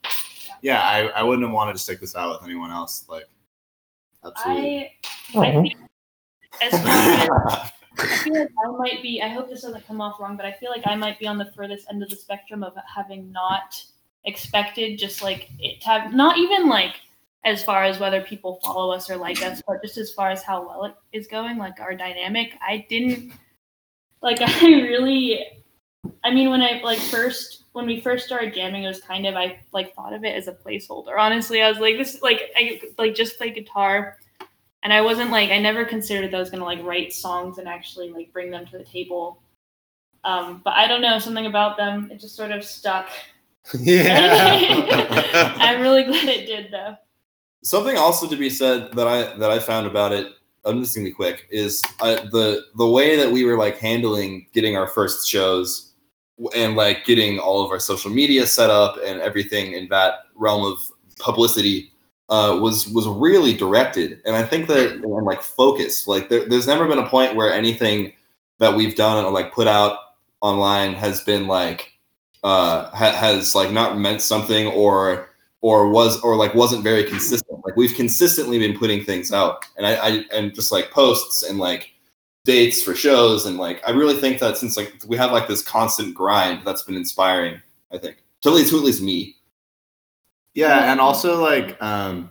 [0.63, 3.05] yeah, I, I wouldn't have wanted to stick this out with anyone else.
[3.09, 3.27] Like,
[4.25, 4.91] absolutely.
[5.37, 5.77] I, I think
[6.61, 6.83] as as
[8.01, 9.23] I feel like I might be.
[9.23, 11.39] I hope this doesn't come off wrong, but I feel like I might be on
[11.39, 13.81] the furthest end of the spectrum of having not
[14.25, 16.97] expected just like it to have not even like
[17.44, 20.42] as far as whether people follow us or like us, but just as far as
[20.42, 22.53] how well it is going, like our dynamic.
[22.61, 23.33] I didn't
[24.22, 24.38] like.
[24.42, 25.46] I really.
[26.24, 29.37] I mean, when I like first when we first started jamming, it was kind of
[29.37, 31.16] I like thought of it as a placeholder.
[31.18, 34.18] Honestly, I was like, this like I like just play guitar
[34.83, 37.68] and I wasn't like I never considered that I was gonna like write songs and
[37.68, 39.42] actually like bring them to the table.
[40.24, 42.11] Um, but I don't know something about them.
[42.11, 43.09] It just sort of stuck.
[43.79, 45.55] yeah.
[45.59, 46.96] I'm really glad it did though.
[47.62, 50.33] Something also to be said that I that I found about it.
[50.64, 51.47] I'm gonna be quick.
[51.51, 55.92] Is uh, the the way that we were like handling getting our first shows
[56.55, 60.64] and like getting all of our social media set up and everything in that realm
[60.64, 60.79] of
[61.18, 61.90] publicity
[62.29, 64.21] uh, was was really directed.
[64.25, 66.07] And I think that and like focused.
[66.07, 68.12] Like there, there's never been a point where anything
[68.59, 69.99] that we've done or like put out
[70.40, 71.92] online has been like
[72.44, 75.28] uh ha- has like not meant something or
[75.61, 79.87] or was or like wasn't very consistent like we've consistently been putting things out and
[79.87, 81.90] i, I and just like posts and like
[82.44, 85.62] dates for shows and like i really think that since like we have like this
[85.62, 87.61] constant grind that's been inspiring
[87.92, 89.35] i think to at least to at least me
[90.55, 92.31] Yeah, and also like um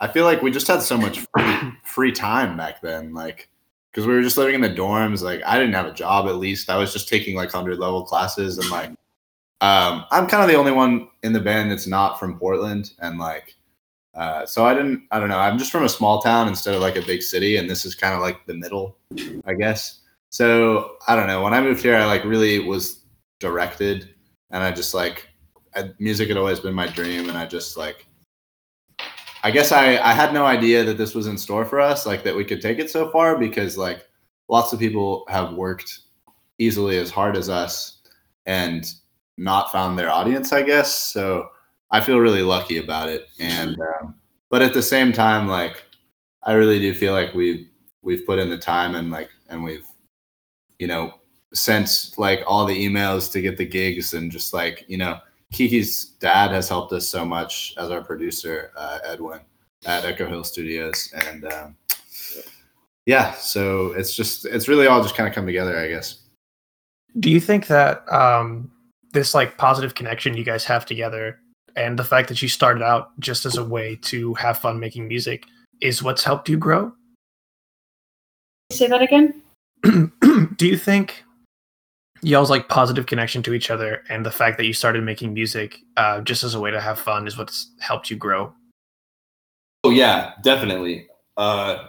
[0.00, 3.48] I feel like we just had so much free, free time back then, like
[3.92, 5.22] because we were just living in the dorms.
[5.22, 6.70] Like I didn't have a job at least.
[6.70, 8.90] I was just taking like hundred level classes and like
[9.60, 13.18] um I'm kind of the only one in the band that's not from Portland and
[13.18, 13.56] like
[14.14, 15.38] uh so I didn't I don't know.
[15.38, 17.94] I'm just from a small town instead of like a big city and this is
[17.94, 18.96] kind of like the middle,
[19.44, 20.00] I guess.
[20.30, 21.42] So I don't know.
[21.42, 23.04] When I moved here I like really was
[23.38, 24.14] directed
[24.50, 25.30] and I just like
[25.74, 28.06] I, music had always been my dream and i just like
[29.42, 32.24] i guess I, I had no idea that this was in store for us like
[32.24, 34.06] that we could take it so far because like
[34.48, 36.00] lots of people have worked
[36.58, 37.98] easily as hard as us
[38.46, 38.92] and
[39.40, 40.94] not found their audience i guess.
[40.94, 41.48] So
[41.90, 43.28] i feel really lucky about it.
[43.38, 44.14] And um,
[44.50, 45.84] but at the same time like
[46.42, 47.66] i really do feel like we've
[48.02, 49.86] we've put in the time and like and we've
[50.78, 51.14] you know
[51.52, 55.18] sent like all the emails to get the gigs and just like you know
[55.52, 59.40] Kiki's dad has helped us so much as our producer, uh, Edwin,
[59.84, 61.76] at Echo Hill Studios, and um,
[63.06, 66.22] yeah, so it's just it's really all just kind of come together, I guess.
[67.18, 68.70] Do you think that um,
[69.12, 71.38] this like positive connection you guys have together,
[71.76, 75.08] and the fact that you started out just as a way to have fun making
[75.08, 75.44] music,
[75.80, 76.92] is what's helped you grow?
[78.72, 79.42] Say that again.
[79.82, 81.24] Do you think
[82.22, 85.78] y'all's like positive connection to each other and the fact that you started making music
[85.96, 88.52] uh, just as a way to have fun is what's helped you grow?
[89.84, 91.08] Oh yeah, definitely.
[91.36, 91.88] Uh, s-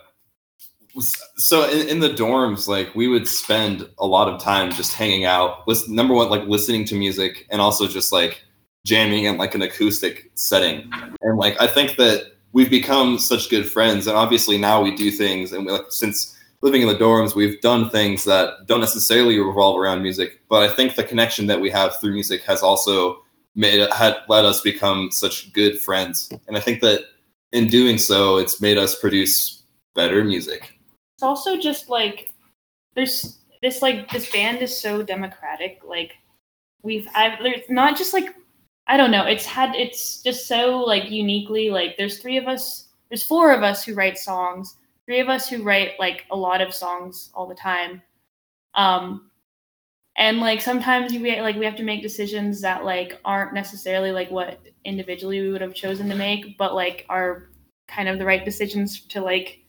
[1.37, 5.25] so in, in the dorms, like we would spend a lot of time just hanging
[5.25, 5.67] out.
[5.67, 8.43] Listen, number one, like listening to music, and also just like
[8.85, 10.91] jamming in like an acoustic setting.
[11.21, 15.11] And like I think that we've become such good friends, and obviously now we do
[15.11, 19.39] things, and we, like since living in the dorms, we've done things that don't necessarily
[19.39, 20.41] revolve around music.
[20.49, 23.23] But I think the connection that we have through music has also
[23.55, 26.31] made had let us become such good friends.
[26.47, 27.05] And I think that
[27.51, 29.63] in doing so, it's made us produce
[29.95, 30.77] better music.
[31.21, 32.33] It's also just like
[32.95, 35.79] there's this like this band is so democratic.
[35.87, 36.13] Like
[36.81, 38.33] we've I've there's not just like
[38.87, 39.27] I don't know.
[39.27, 42.87] It's had it's just so like uniquely like there's three of us.
[43.09, 44.77] There's four of us who write songs.
[45.05, 48.01] Three of us who write like a lot of songs all the time.
[48.73, 49.29] Um,
[50.15, 54.31] and like sometimes we like we have to make decisions that like aren't necessarily like
[54.31, 57.51] what individually we would have chosen to make, but like are
[57.87, 59.60] kind of the right decisions to like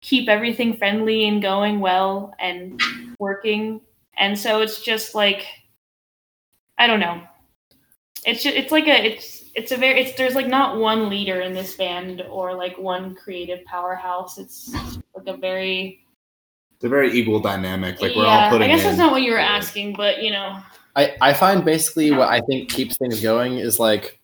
[0.00, 2.80] keep everything friendly and going well and
[3.18, 3.80] working.
[4.18, 5.46] And so it's just like
[6.78, 7.22] I don't know.
[8.24, 11.40] It's just, it's like a it's it's a very it's there's like not one leader
[11.40, 14.38] in this band or like one creative powerhouse.
[14.38, 14.74] It's
[15.14, 16.04] like a very
[16.74, 18.02] It's a very equal dynamic.
[18.02, 18.44] Like we're yeah.
[18.44, 18.86] all putting I guess in.
[18.86, 20.58] that's not what you were asking, but you know,
[20.96, 24.20] I, I find basically what I think keeps things going is like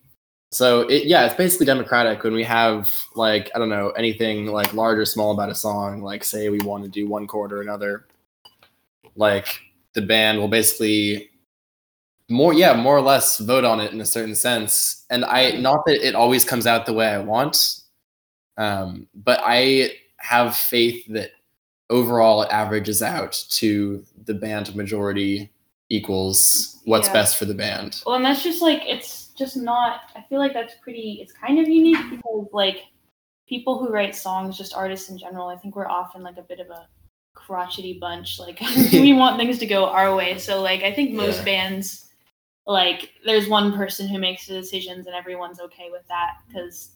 [0.52, 4.72] so it yeah it's basically democratic when we have like I don't know anything like
[4.74, 7.62] large or small about a song like say we want to do one chord or
[7.62, 8.06] another
[9.16, 9.60] like
[9.94, 11.30] the band will basically
[12.28, 15.84] more yeah more or less vote on it in a certain sense and I not
[15.86, 17.80] that it always comes out the way I want
[18.58, 21.30] um, but I have faith that
[21.90, 25.50] overall it averages out to the band majority
[25.88, 27.12] equals what's Yeah.
[27.14, 28.02] best for the band.
[28.06, 30.02] well, and that's just like it's just not.
[30.16, 31.18] I feel like that's pretty.
[31.22, 32.84] It's kind of unique because like
[33.48, 36.60] people who write songs, just artists in general, I think we're often like a bit
[36.60, 36.88] of a
[37.34, 38.38] crotchety bunch.
[38.38, 38.60] Like
[38.92, 40.38] we want things to go our way.
[40.38, 41.44] So like I think most Yeah.
[41.44, 42.10] bands,
[42.66, 46.90] like there's one person who makes the decisions and everyone's okay with that because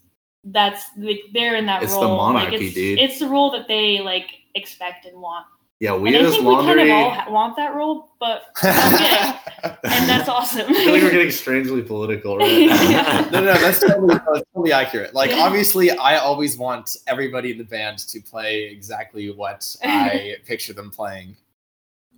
[0.44, 2.16] that's like they're in that It's the role.
[2.32, 2.98] like, monarchy, it's, dude.
[3.00, 5.46] It's the role that they like expect and want.
[5.78, 10.26] Yeah, we and I as we kind of all want that role, but and that's
[10.26, 10.62] awesome.
[10.70, 12.50] I feel like we're getting strangely political, right?
[12.90, 13.28] Yeah.
[13.30, 15.12] no, no, that's totally, that's totally accurate.
[15.12, 20.72] Like, obviously, I always want everybody in the band to play exactly what I picture
[20.72, 21.36] them playing.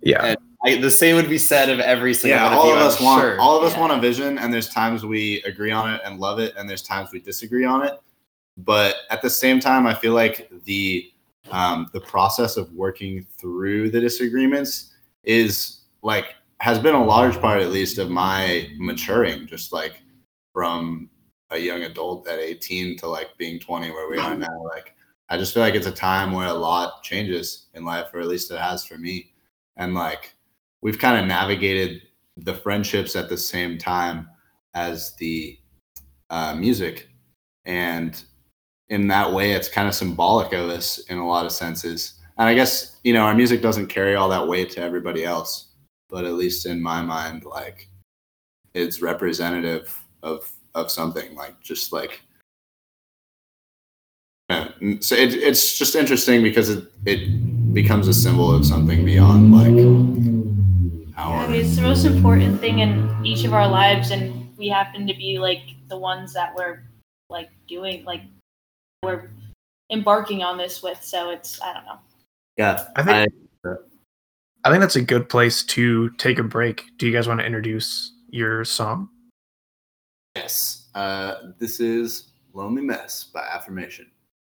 [0.01, 0.23] Yeah.
[0.23, 2.79] And I, the same would be said of every single yeah, one all you, of
[2.79, 3.39] I'm us want sure.
[3.41, 3.79] all of us Yeah.
[3.81, 6.83] want a vision, and there's times we agree on it and love it, and there's
[6.83, 7.99] times we disagree on it.
[8.57, 11.08] But at the same time, I feel like the
[11.51, 17.61] um, the process of working through the disagreements is like has been a large part,
[17.61, 19.47] at least, of my maturing.
[19.47, 20.01] Just like
[20.53, 21.09] from
[21.51, 24.63] a young adult at 18 to like being 20, where we are now.
[24.63, 24.95] Like
[25.29, 28.27] I just feel like it's a time where a lot changes in life, or at
[28.27, 29.33] least it has for me.
[29.77, 30.33] And like
[30.81, 32.01] we've kind of navigated
[32.37, 34.29] the friendships at the same time
[34.73, 35.57] as the
[36.29, 37.09] uh, music.
[37.65, 38.23] And
[38.89, 42.15] in that way, it's kind of symbolic of us in a lot of senses.
[42.37, 45.67] And I guess, you know, our music doesn't carry all that weight to everybody else,
[46.09, 47.87] but at least in my mind, like
[48.73, 52.21] it's representative of of something like just like
[54.49, 54.69] yeah.
[54.99, 60.29] so it, it's just interesting because it, it becomes a symbol of something beyond like
[61.17, 64.69] I our mean, it's the most important thing in each of our lives, and we
[64.69, 66.83] happen to be like the ones that we're
[67.29, 68.21] like doing, like
[69.03, 69.29] we're
[69.91, 71.03] embarking on this with.
[71.03, 71.99] So it's I don't know.
[72.57, 73.33] yeah I think
[74.65, 76.83] I think that's a good place to take a break.
[76.97, 79.09] Do you guys want to introduce your song?
[80.35, 84.05] yes uh this is lonely mess by affirmation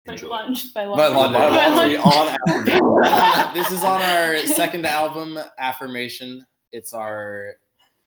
[0.07, 0.99] By lunch, by lunch.
[0.99, 1.99] By Lon- By by lunch.
[1.99, 3.55] On Affirmation.
[3.55, 6.45] this is on our second album, Affirmation.
[6.73, 7.55] It's our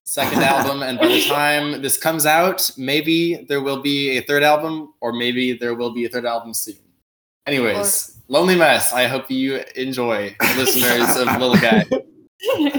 [0.04, 4.42] second album, and by the time this comes out, maybe there will be a third
[4.42, 6.76] album, or maybe there will be a third album soon.
[7.46, 8.92] Anyways, Lonely Mess.
[8.92, 11.84] I hope you enjoy, listeners of Little Guy.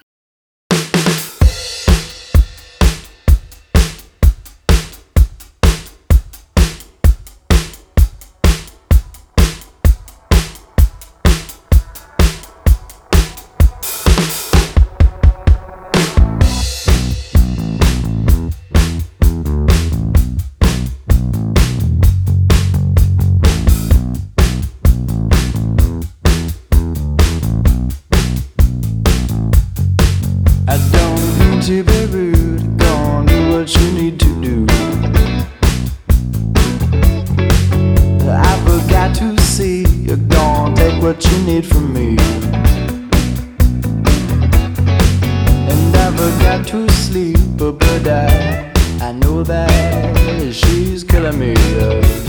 [51.32, 52.23] she's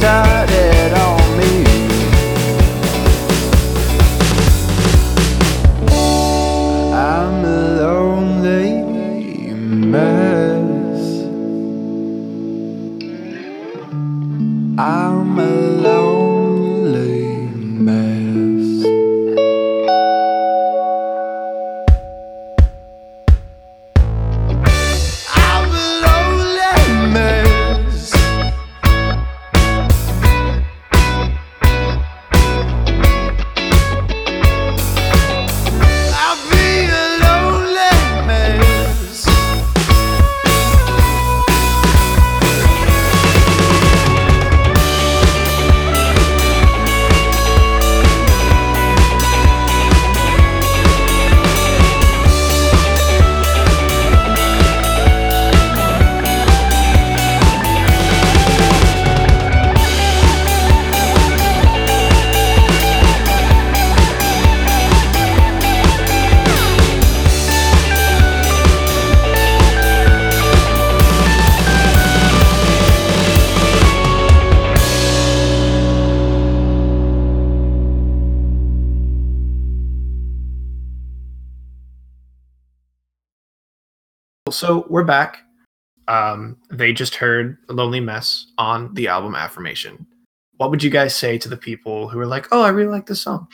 [0.00, 0.29] just
[86.80, 90.06] they just heard "Lonely Mess" on the album Affirmation.
[90.56, 93.06] What would you guys say to the people who are like, "Oh, I really like
[93.06, 93.48] this song"?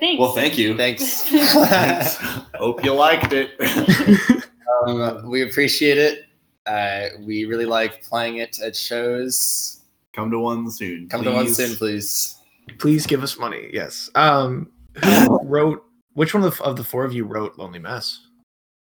[0.00, 0.20] Thanks.
[0.20, 0.76] Well, thank you.
[0.76, 1.22] Thanks.
[1.28, 2.16] Thanks.
[2.56, 3.52] Hope you liked it.
[4.86, 6.24] um, we appreciate it.
[6.66, 9.82] Uh, we really like playing it at shows.
[10.14, 11.08] Come to one soon.
[11.08, 11.56] Come to one please.
[11.56, 12.36] soon, please.
[12.78, 13.70] Please give us money.
[13.72, 14.10] Yes.
[14.16, 15.84] Um, who wrote?
[16.14, 18.26] Which one of the, of the four of you wrote "Lonely Mess"?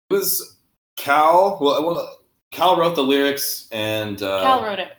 [0.09, 0.57] It was
[0.97, 1.59] Cal.
[1.61, 2.19] Well, well,
[2.55, 4.93] Cal wrote the lyrics, and uh, Cal wrote it.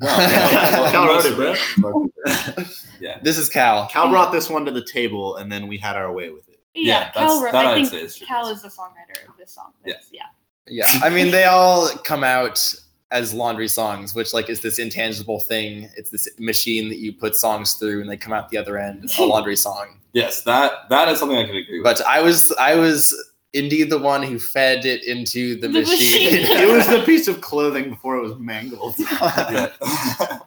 [0.00, 1.36] Well, Cal wrote it,
[1.80, 2.08] bro.
[3.00, 3.18] Yeah.
[3.22, 3.86] This is Cal.
[3.88, 6.58] Cal brought this one to the table, and then we had our way with it.
[6.74, 7.52] Yeah, Yeah, Cal that's- wrote.
[7.52, 8.26] that I I'd think say is true.
[8.26, 9.72] Cal is the songwriter of this song.
[9.84, 10.22] That's- yeah.
[10.68, 12.74] Yeah, I mean they all come out
[13.12, 15.88] as laundry songs, which like is this intangible thing.
[15.96, 19.08] It's this machine that you put songs through, and they come out the other end
[19.18, 20.00] a laundry song.
[20.12, 21.84] Yes, that that is something I can agree with.
[21.84, 23.14] But I was I was
[23.56, 26.42] indeed the one who fed it into the, The machine.
[26.42, 26.58] machine.
[26.58, 28.94] it was the piece of clothing before it was mangled.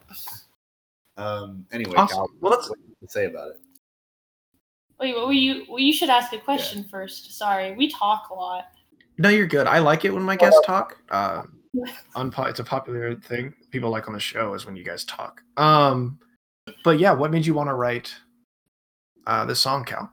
[1.18, 1.66] Um.
[1.74, 2.16] Anyway, Awesome.
[2.18, 3.58] Cal, Well, let's- what do you say about it?
[5.02, 7.38] Wait, well, you well, you should ask a question first.
[7.38, 8.66] Sorry, we talk a lot.
[9.18, 9.68] No, you're good.
[9.68, 10.98] I like it when my guests talk.
[11.12, 11.44] Uh,
[12.16, 15.42] unpo- it's a popular thing people like on the show is when you guys talk.
[15.58, 16.20] Um,
[16.86, 18.14] but yeah, what made you want to write
[19.28, 20.10] uh, this song, Cal?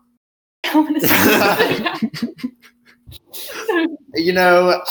[3.16, 3.96] I want to say something.
[4.14, 4.82] you know,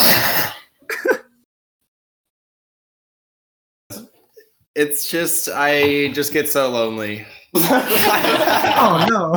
[4.76, 7.26] it's just I just get so lonely.
[7.55, 9.34] oh no.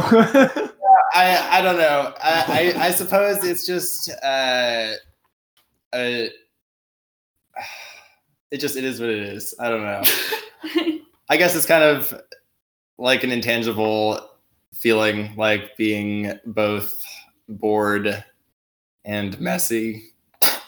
[1.15, 2.13] I I don't know.
[2.23, 4.93] I I, I suppose it's just uh,
[5.95, 6.31] a
[8.51, 9.55] it just it is what it is.
[9.61, 10.03] I don't know.
[11.31, 12.21] I guess it's kind of
[12.99, 14.29] like an intangible
[14.75, 17.03] feeling, like being both
[17.49, 18.25] bored
[19.09, 20.13] and messy
[20.45, 20.61] at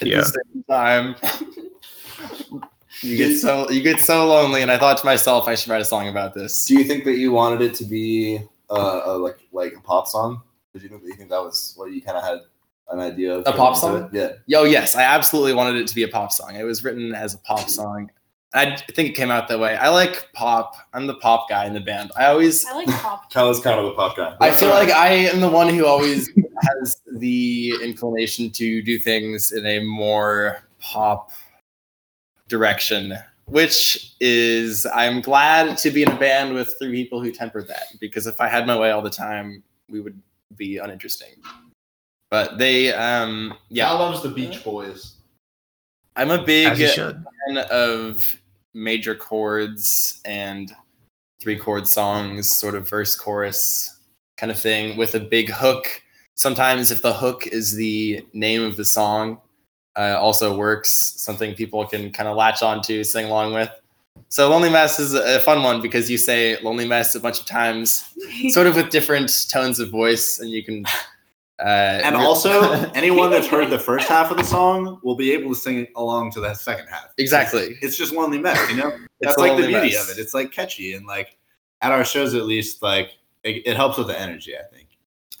[0.00, 0.16] Yeah.
[0.18, 1.14] the same time.
[3.00, 5.80] You get so you get so lonely, and I thought to myself, I should write
[5.80, 6.66] a song about this.
[6.66, 8.38] Do you think that you wanted it to be
[8.70, 10.40] uh, a, like like a pop song?
[10.72, 12.38] Did you think, you think that was what you kind of had
[12.90, 13.42] an idea of?
[13.46, 14.04] A pop song?
[14.04, 14.10] it?
[14.12, 14.32] Yeah.
[14.46, 16.54] Yo, yes, I absolutely wanted it to be a pop song.
[16.54, 18.08] It was written as a pop song.
[18.54, 19.76] I think it came out that way.
[19.76, 20.76] I like pop.
[20.92, 22.12] I'm the pop guy in the band.
[22.16, 23.30] I always I like pop.
[23.32, 24.36] Kyle's kind of a pop guy.
[24.40, 26.30] I feel like I am the one who always
[26.80, 31.32] has the inclination to do things in a more pop
[32.48, 33.14] direction,
[33.46, 37.84] which is I'm glad to be in a band with three people who temper that
[38.00, 40.20] because if I had my way all the time, we would
[40.56, 41.34] be uninteresting.
[42.30, 45.16] But they, um, yeah, Cal loves the Beach Boys.
[46.16, 48.36] I'm a big As fan of
[48.74, 50.74] major chords and
[51.40, 53.98] three chord songs, sort of verse chorus
[54.36, 56.01] kind of thing with a big hook.
[56.42, 59.40] Sometimes, if the hook is the name of the song,
[59.96, 60.90] uh, also works.
[60.90, 63.70] Something people can kind of latch onto, sing along with.
[64.28, 67.46] So, Lonely Mess is a fun one because you say Lonely Mess a bunch of
[67.46, 68.12] times,
[68.48, 70.84] sort of with different tones of voice, and you can.
[71.60, 72.50] Uh, And also,
[72.96, 76.32] anyone that's heard the first half of the song will be able to sing along
[76.32, 77.06] to the second half.
[77.18, 77.78] exactly.
[77.82, 78.88] It's just lonely mess, you know.
[79.20, 80.10] It's That's like the beauty Mess.
[80.10, 80.20] of it.
[80.20, 81.38] It's like catchy and like
[81.82, 83.10] at our shows at least, like
[83.44, 84.56] it, it helps with the energy.
[84.58, 84.88] I think.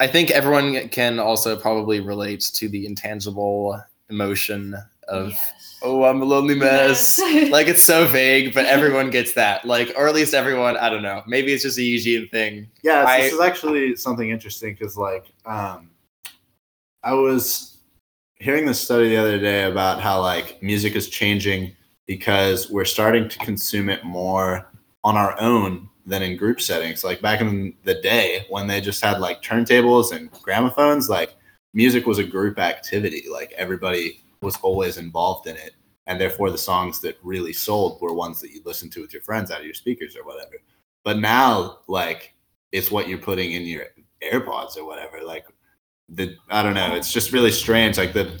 [0.02, 3.80] I think everyone can also probably relate to the intangible
[4.10, 4.74] emotion
[5.06, 5.78] of Yes.
[5.80, 7.20] oh I'm a lonely mess.
[7.20, 7.50] Yes.
[7.56, 9.64] like it's so vague, but everyone gets that.
[9.64, 11.22] Like or at least everyone, I don't know.
[11.28, 12.68] Maybe it's just a Eugene thing.
[12.82, 15.90] Yeah, I- this is actually something interesting because, like, um,
[17.04, 17.78] I was
[18.40, 21.76] hearing this study the other day about how like music is changing
[22.08, 24.66] because we're starting to consume it more
[25.04, 27.04] on our own than in group settings.
[27.04, 31.36] Like back in the day when they just had like turntables and gramophones, like
[31.74, 33.24] music was a group activity.
[33.30, 35.72] Like everybody was always involved in it.
[36.08, 39.22] And therefore, the songs that really sold were ones that you listened to with your
[39.22, 40.56] friends out of your speakers or whatever.
[41.04, 42.34] But now, like,
[42.72, 43.86] it's what you're putting in your
[44.20, 45.22] AirPods or whatever.
[45.24, 45.46] Like,
[46.08, 46.94] the I don't know.
[46.94, 47.98] It's just really strange.
[47.98, 48.40] Like the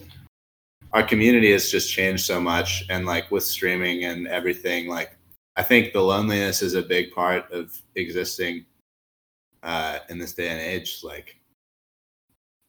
[0.92, 5.16] our community has just changed so much, and like with streaming and everything, like
[5.56, 8.64] I think the loneliness is a big part of existing
[9.62, 11.00] uh, in this day and age.
[11.02, 11.36] Like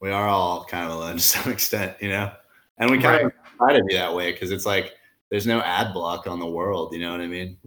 [0.01, 2.31] we are all kind of alone to some extent, you know,
[2.77, 4.93] and we kind of try to be that way because it's like
[5.31, 6.93] there's no ad block on the world.
[6.93, 7.57] You know what I mean?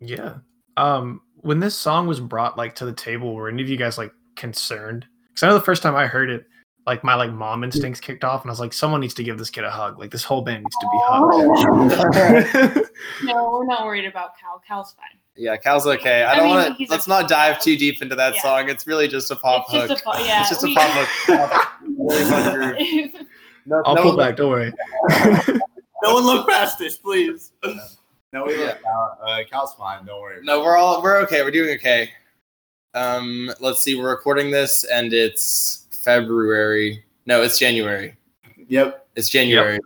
[0.00, 0.34] Yeah.
[0.76, 3.98] Um, when this song was brought like to the table, were any of you guys
[3.98, 5.06] like concerned?
[5.28, 6.46] Because I know the first time I heard it,
[6.86, 9.38] like my like mom instincts kicked off, and I was like, someone needs to give
[9.38, 9.98] this kid a hug.
[9.98, 12.90] Like this whole band needs to be hugged.
[13.24, 14.62] no, we're not worried about Cal.
[14.66, 15.18] Cal's fine.
[15.36, 16.22] Yeah, Cal's okay.
[16.22, 16.86] I I don't mean, want to.
[16.88, 18.42] Let's not dive too deep into that Yeah.
[18.42, 18.68] song.
[18.68, 19.88] It's really just a pop it's hook.
[19.88, 20.40] just a fu- yeah.
[20.42, 21.68] it's just we- a pop hook.
[21.98, 23.26] Really fun group.
[23.66, 24.36] No, I'll no pull one- back.
[24.36, 24.72] Don't worry.
[26.02, 27.52] No one look past this, please.
[28.30, 28.66] No, we Yeah.
[28.66, 28.82] look.
[28.82, 30.04] Cal, uh, Cal's fine.
[30.04, 30.36] Don't worry.
[30.42, 31.42] No, we're all we're okay.
[31.42, 32.10] We're doing okay.
[32.92, 33.94] Um, let's see.
[33.94, 37.04] We're recording this, and it's February.
[37.26, 38.16] No, it's January.
[38.68, 39.06] Yep.
[39.16, 39.78] It's January.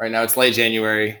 [0.00, 1.20] Right now, it's late January.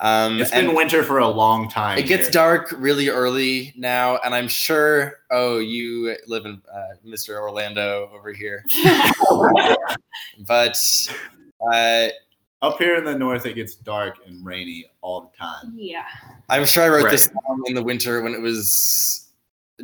[0.00, 1.98] Um, It's and been winter for a long time.
[1.98, 2.30] it gets here.
[2.32, 5.20] dark really early now, and I'm sure.
[5.30, 7.40] Oh, you live in uh, Mr.
[7.40, 8.64] Orlando over here,
[10.46, 10.78] but
[11.72, 12.08] uh,
[12.62, 15.72] Up here in the north, it gets dark and rainy all the time.
[15.76, 16.04] yeah.
[16.48, 19.28] I'm sure I wrote this song in the winter when it was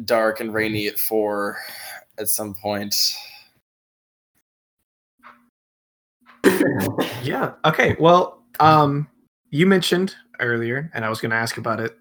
[0.04, 1.58] dark and rainy at four
[2.18, 2.94] at some point.
[7.22, 7.52] Yeah.
[7.64, 7.96] Okay.
[7.98, 9.08] Well, um,
[9.50, 11.96] you mentioned earlier, and I was going to ask about it.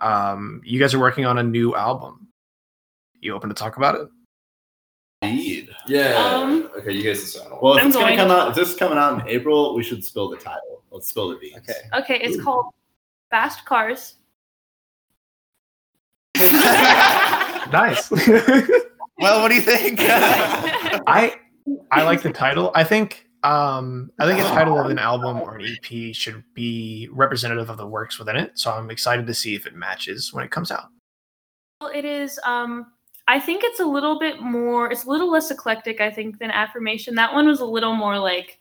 [0.00, 2.28] Um, you guys are working on a new album.
[3.20, 4.08] You open to talk about it?
[5.22, 5.68] Indeed.
[5.86, 6.14] Yeah.
[6.14, 7.48] Um, okay, you guys decide.
[7.60, 9.82] Well, if I'm it's gonna come out, if this is coming out in April, we
[9.82, 10.82] should spill the title.
[10.90, 11.58] Let's spill the beans.
[11.58, 11.74] Okay.
[11.92, 12.72] Okay, it's called
[13.30, 14.16] Fast Cars.
[17.70, 18.10] Nice.
[19.20, 19.98] Well, what do you think?
[20.00, 21.34] I
[21.90, 22.72] I like the title.
[22.74, 27.08] I think um I think a title of an album or an EP should be
[27.12, 28.58] representative of the works within it.
[28.58, 30.88] So I'm excited to see if it matches when it comes out.
[31.80, 32.38] Well, it is.
[32.44, 32.92] Um,
[33.26, 34.90] I think it's a little bit more.
[34.90, 37.14] It's a little less eclectic, I think, than Affirmation.
[37.14, 38.58] That one was a little more like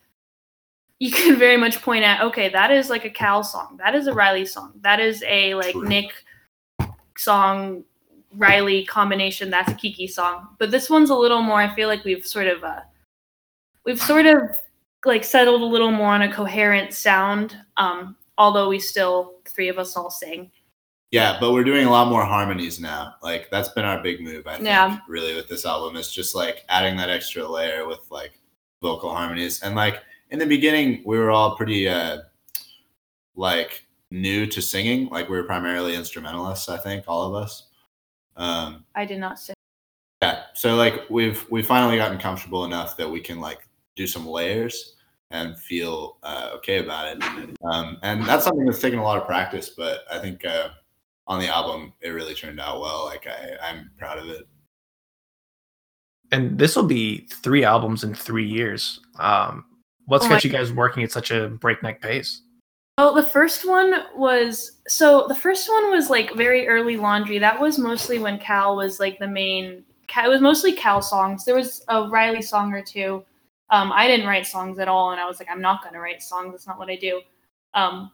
[1.00, 2.22] you can very much point at.
[2.22, 3.78] Okay, that is like a Cal song.
[3.78, 4.74] That is a Riley song.
[4.82, 5.88] That is a like True.
[5.88, 6.12] Nick
[7.18, 7.84] song,
[8.34, 9.50] Riley combination.
[9.50, 10.50] That's a Kiki song.
[10.60, 11.60] But this one's a little more.
[11.60, 12.82] I feel like we've sort of uh,
[13.86, 14.58] we've sort of
[15.06, 17.56] like settled a little more on a coherent sound.
[17.78, 20.52] Um, although we still three of us all sing.
[21.12, 23.16] Yeah, but we're doing a lot more harmonies now.
[23.24, 24.66] Like that's been our big move, I think.
[24.66, 25.00] Yeah.
[25.08, 28.40] Really, with this album, is just like adding that extra layer with like
[28.82, 29.62] vocal harmonies.
[29.64, 32.20] And like in the beginning, we were all pretty uh
[33.36, 35.10] like new to singing.
[35.10, 37.68] Like we were primarily instrumentalists, I think, all of us.
[38.36, 39.56] Um, I did not sing.
[40.22, 43.68] yeah, so like we've we've finally gotten comfortable enough that we can like
[44.00, 44.96] do some layers
[45.32, 47.58] and feel uh, okay about it.
[47.70, 50.70] Um, and that's something that's taken a lot of practice, but I think uh,
[51.28, 53.06] on the album it really turned out well.
[53.06, 54.48] Like I, I'm proud of it.
[56.32, 59.02] And this will be three albums in three years.
[59.20, 59.66] Um,
[60.06, 62.42] what's Oh got you guys working at such a breakneck pace?
[62.98, 67.38] Oh, the first one was so the first one was like very early laundry.
[67.38, 69.84] That was mostly when Cal was like the main.
[70.08, 71.46] Cal, it was mostly Cal songs.
[71.46, 73.24] There was a Riley song or two.
[73.72, 76.24] Um, I didn't write songs at all, and I was like, I'm not gonna write
[76.24, 76.52] songs.
[76.54, 77.22] That's not what I do.
[77.74, 78.12] Um,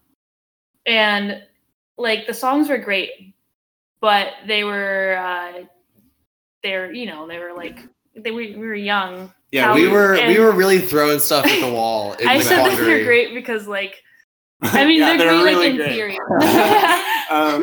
[0.86, 1.42] and
[1.98, 3.34] like the songs were great,
[4.02, 5.64] but they were uh,
[6.64, 7.80] they're you know they were like
[8.16, 9.32] they we, we were young.
[9.52, 12.14] Yeah, we were we were really throwing stuff at the wall.
[12.20, 14.04] in I the said that they're great because like
[14.62, 15.92] I mean Yeah, they're, they're great really like in great.
[15.94, 16.20] theory.
[17.30, 17.62] um,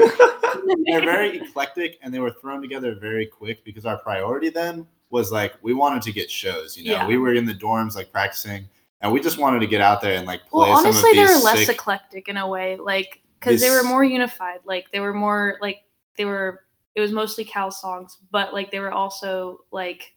[0.87, 5.31] they're very eclectic and they were thrown together very quick because our priority then was
[5.31, 6.77] like we wanted to get shows.
[6.77, 7.07] You know, Yeah.
[7.07, 8.69] we were in the dorms like practicing,
[9.03, 11.39] and we just wanted to get out there and like play Well, honestly, they were
[11.45, 14.61] less sick- eclectic in a way, like because they were more unified.
[14.65, 15.85] Like they were more like
[16.17, 16.65] they were.
[16.95, 20.13] It was mostly Cal songs, but like they were also like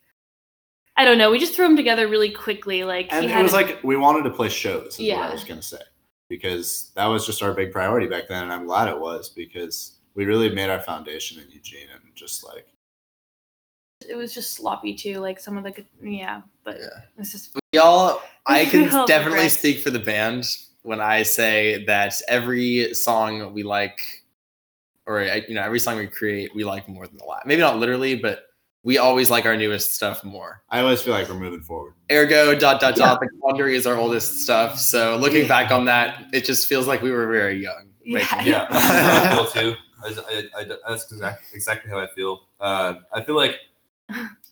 [0.96, 1.30] I don't know.
[1.30, 2.82] We just threw them together really quickly.
[2.84, 4.94] Like and it was a- like we wanted to play shows.
[4.94, 5.28] Is what Yeah.
[5.28, 5.80] I was gonna say
[6.28, 9.92] because that was just our big priority back then, and I'm glad it was because
[10.14, 12.66] we really made our foundation in Eugene and just like
[14.08, 15.18] it was just sloppy too.
[15.18, 16.86] Like some of the yeah, but Yeah.
[17.18, 19.58] it's just We all I can definitely progress.
[19.58, 20.48] speak for the band
[20.82, 24.24] when I say that every song we like
[25.06, 27.78] or you know every song we create we like more than the last maybe not
[27.78, 28.46] literally but
[28.82, 31.94] we always like our newest stuff more I always feel like we're moving forward.
[32.10, 36.24] ergo dot dot dot the quandary is our oldest stuff so looking back on that
[36.32, 38.42] it just feels like we were very young Yeah.
[38.44, 38.90] Yeah, that's
[39.26, 39.74] I feel too.
[40.04, 40.08] I,
[40.56, 42.42] I, I, that's exactly, exactly how I feel.
[42.60, 43.56] Uh, I feel like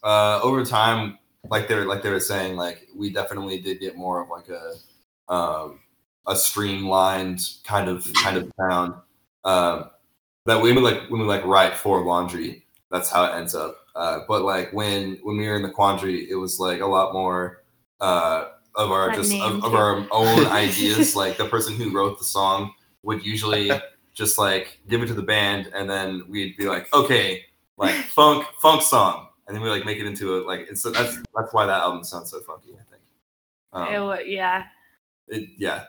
[0.02, 1.18] uh, over time,
[1.50, 4.48] like they were like they were saying, like we definitely did get more of like
[4.48, 5.80] a um,
[6.26, 8.94] a streamlined kind of kind of sound.
[9.44, 9.90] Um,
[10.46, 13.76] that we would like when we like write for laundry, that's how it ends up.
[13.96, 17.12] Uh, but like when when we were in the quandary, it was like a lot
[17.12, 17.62] more
[18.00, 21.14] uh, of our That just of, of our own ideas.
[21.14, 23.70] like the person who wrote the song would usually
[24.14, 27.44] just like give it to the band, and then we'd be like, okay,
[27.76, 30.90] like funk funk song, and then we like make it into a like it's so
[30.90, 32.70] that's that's why that album sounds so funky.
[32.72, 33.92] I think.
[33.92, 34.64] it Um, wa- yeah.
[35.28, 35.84] it, yeah,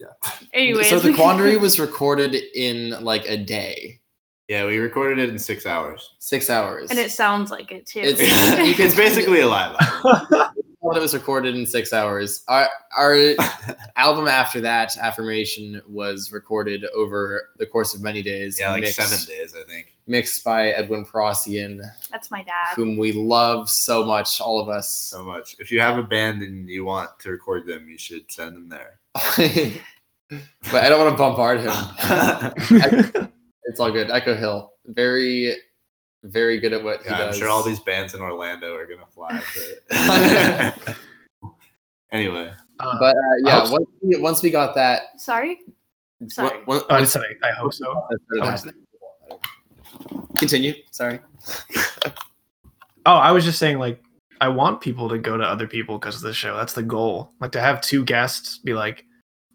[0.52, 4.00] Anyways, so the quandary was recorded in like a day
[4.48, 6.14] Yeah, we recorded it in six hours.
[6.20, 8.00] six hours and it sounds like it too.
[8.00, 8.18] It's-
[8.78, 10.54] it's basically a live album.
[10.88, 12.42] Well, it was recorded in six hours.
[12.48, 12.66] Our
[12.96, 13.14] our
[13.96, 18.58] album after that, Affirmation, was recorded over the course of many days.
[18.58, 19.94] Yeah, like mixed, seven days, I think.
[20.06, 22.74] Mixed by Edwin Prossian, That's my dad.
[22.74, 24.90] whom we love so much, all of us.
[24.90, 25.56] So much.
[25.58, 28.70] If you have a band and you want to record them, you should send them
[28.70, 28.98] there.
[30.72, 33.28] but I don't want to bombard him.
[33.68, 34.10] It's all good.
[34.10, 35.54] Echo Hill, very,
[36.24, 39.06] very good at what he Yeah, I'm sure all these bands in Orlando are gonna
[39.06, 39.40] fly.
[39.90, 40.96] To
[42.12, 43.72] anyway, Uh, But uh, yeah, hope so.
[43.72, 45.60] once we, once we got that, Sorry.
[46.26, 46.64] Sorry.
[46.66, 48.06] Once, I would say I hope so.
[50.36, 50.74] Continue.
[50.90, 51.20] Sorry.
[53.06, 54.02] Oh, I was just saying, like,
[54.40, 56.56] I want people to go to other people because of the show.
[56.56, 57.32] That's the goal.
[57.40, 59.04] Like to have two guests be like,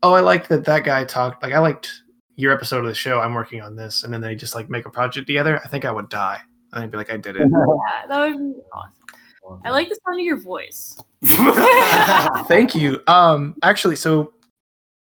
[0.01, 1.43] "Oh, I like that that guy talked.
[1.43, 1.91] Like, I liked
[2.35, 3.19] your episode of the show.
[3.19, 5.61] I'm working on this," and then they just like make a project together.
[5.63, 6.41] I think I would die.
[6.73, 9.61] And I'd be like, "I did it." Yeah, that would be awesome.
[9.63, 10.97] I like the sound of your voice.
[12.47, 13.01] Thank you.
[13.07, 14.33] Um, actually, so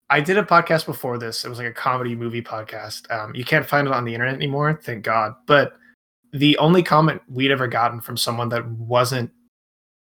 [0.10, 1.46] I did a podcast before this.
[1.46, 3.10] It was like a comedy movie podcast.
[3.12, 5.36] Um, you can't find it on the internet anymore, thank God.
[5.46, 5.74] But
[6.34, 9.32] the only comment we'd ever gotten from someone that wasn't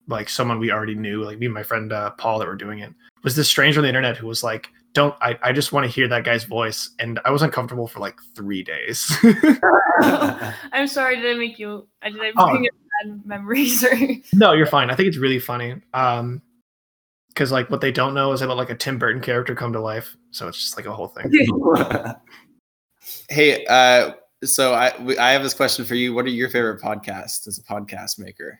[0.08, 2.80] like someone we already knew, like me and my friend uh, Paul that were doing
[2.80, 2.92] it,
[3.22, 5.38] was this stranger on the internet who was like, "Don't I?
[5.42, 8.62] I just want to hear that guy's voice," and I was uncomfortable for like three
[8.62, 9.10] days.
[10.02, 11.16] I'm sorry.
[11.20, 11.86] Did I make you?
[12.02, 12.50] I did I Oh.
[12.50, 12.74] bring up
[13.04, 13.92] bad memories or?
[14.34, 14.90] no, you're fine.
[14.90, 15.76] I think it's really funny.
[15.94, 16.42] Um,
[17.28, 19.80] because like what they don't know is about like a Tim Burton character come to
[19.80, 21.30] life, so it's just like a whole thing.
[23.28, 24.12] Hey, uh,
[24.44, 26.12] so I I have this question for you.
[26.12, 28.58] What are your favorite podcasts as a podcast maker?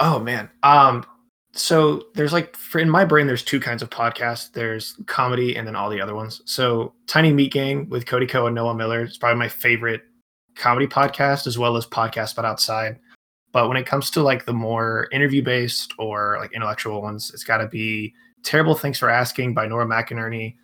[0.00, 0.50] Oh man.
[0.62, 1.04] Um
[1.52, 4.52] so there's like for in my brain there's two kinds of podcasts.
[4.52, 6.42] There's comedy and then all the other ones.
[6.44, 10.02] So tiny meat gang with cody ko and noel miller is probably my favorite
[10.54, 12.98] comedy podcast as well as podcast but outside.
[13.52, 17.44] But when it comes to like the more interview based or like intellectual ones it's
[17.44, 20.54] got to be terrible thanks for asking by nora mcinerney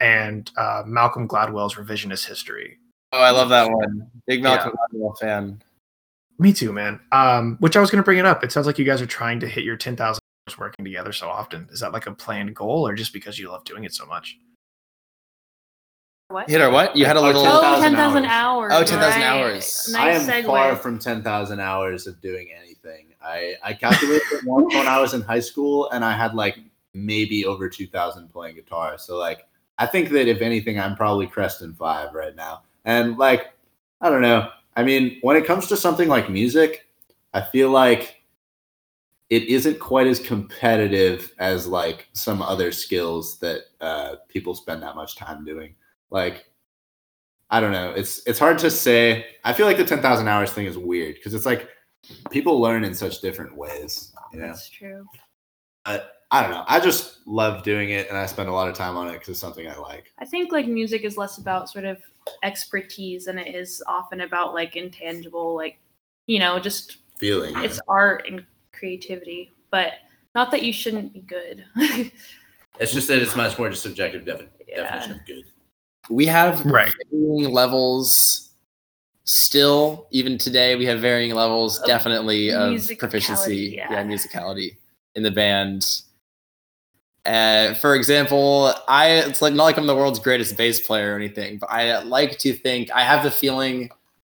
[0.00, 2.78] and uh, malcolm gladwell's revisionist history.
[3.12, 4.10] Oh, I love that one.
[4.26, 5.62] Big Malcolm Gladwell fan.
[6.38, 7.00] me too man.
[7.12, 8.44] Um which i was going to bring it up.
[8.44, 10.18] It sounds like you guys are trying to hit your 10000 hours
[10.56, 13.64] working together so often is that like a planned goal or just because you love
[13.64, 14.38] doing it so much
[16.28, 16.48] What?
[16.50, 16.96] Hit our what?
[16.96, 17.42] You had a Oh, little.
[17.44, 18.72] 10,000 Oh, 10,000 hours.
[18.72, 18.72] hours.
[18.74, 19.26] Oh, 10,000 right.
[19.28, 19.88] hours.
[19.92, 20.46] Nice I am segue.
[20.46, 23.14] far from 10,000 hours of doing anything.
[23.22, 26.58] I, I calculated it once when I was in high school and I had like
[26.94, 28.98] maybe over 2,000 playing guitar.
[28.98, 29.46] So, like,
[29.78, 32.62] I think that if anything, I'm probably cresting five right now.
[32.84, 33.52] And, like,
[34.00, 34.48] I don't know.
[34.76, 36.88] I mean, when it comes to something like music,
[37.34, 38.20] I feel like
[39.30, 44.94] it isn't quite as competitive as like some other skills that uh, people spend that
[44.94, 45.74] much time doing.
[46.10, 46.46] Like,
[47.50, 47.90] I don't know.
[47.90, 49.26] It's it's hard to say.
[49.44, 51.68] I feel like the ten thousand hours thing is weird because it's like
[52.30, 54.12] people learn in such different ways.
[54.32, 55.06] You know, That's true.
[56.32, 56.64] I don't know.
[56.66, 59.28] I just love doing it, and I spend a lot of time on it because
[59.28, 60.12] it's something I like.
[60.18, 61.98] I think like music is less about sort of
[62.42, 65.78] expertise and it is often about like intangible, like
[66.26, 67.54] you know, just Feeling.
[67.58, 68.44] it's art and
[68.78, 69.52] creativity.
[69.70, 69.92] But
[70.34, 71.64] not that you shouldn't be good.
[72.78, 74.82] It's just that it's much more just subjective defi- Yeah.
[74.82, 75.44] definition of good.
[76.10, 76.92] We have Right.
[77.10, 78.50] varying levels
[79.24, 83.74] still, even today, we have varying levels Of definitely of musicality, proficiency.
[83.78, 84.04] yeah.
[84.04, 84.76] musicality
[85.14, 85.86] in the band.
[87.24, 91.16] Uh, for example, I it's like not like I'm the world's greatest bass player or
[91.16, 93.88] anything, but I like to think I have the feeling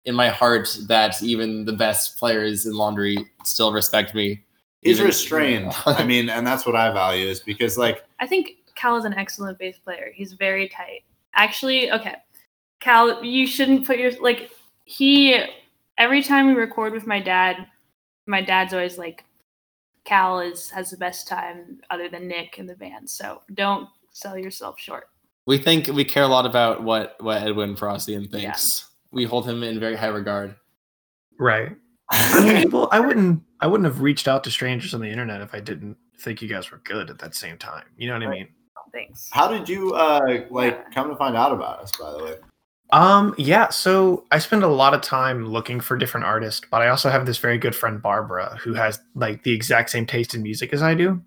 [0.05, 4.43] in my heart that even the best players in laundry still respect me.
[4.81, 5.73] He's even- restrained.
[5.85, 9.13] I mean, and that's what I value is because like I think Cal is an
[9.13, 10.11] excellent bass player.
[10.13, 11.03] He's very tight.
[11.35, 12.15] Actually, okay.
[12.79, 14.51] Cal, you shouldn't put your like
[14.85, 15.43] he
[15.97, 17.67] every time we record with my dad,
[18.25, 19.25] my dad's always like
[20.05, 23.09] Cal is has the best time other than Nick in the band.
[23.09, 25.09] So don't sell yourself short.
[25.45, 28.88] We think we care a lot about what what Edwin Frostian thinks.
[29.11, 30.55] We hold him in very high regard.
[31.39, 31.75] Right.
[32.09, 33.41] I mean, well, I wouldn't.
[33.61, 36.47] I wouldn't have reached out to strangers on the internet if I didn't think you
[36.47, 37.85] guys were good at that same time.
[37.97, 38.47] You know what I mean?
[38.91, 39.29] Thanks.
[39.31, 42.35] how did you uh like come to find out about us by the way?
[42.91, 43.35] Um.
[43.37, 43.69] Yeah.
[43.69, 47.27] So I spend a lot of time looking for different artists, but I also have
[47.27, 50.81] this very good friend Barbara who has like the exact same taste in music as
[50.81, 51.21] I do,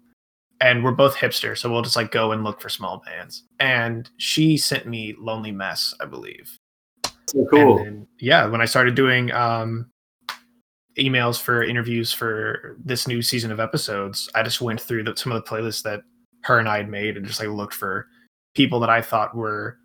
[0.61, 3.45] and we're both hipster, so we'll just like go and look for small bands.
[3.61, 6.59] And she sent me Lonely Mess, I believe.
[7.27, 7.79] So cool.
[7.79, 9.91] And then, yeah, when I started doing um,
[10.99, 15.33] emails for interviews for this new season of episodes, I just went through the, some
[15.33, 16.03] of the playlists that
[16.45, 18.07] her and I had made and just like looked for
[18.55, 19.79] people that I thought were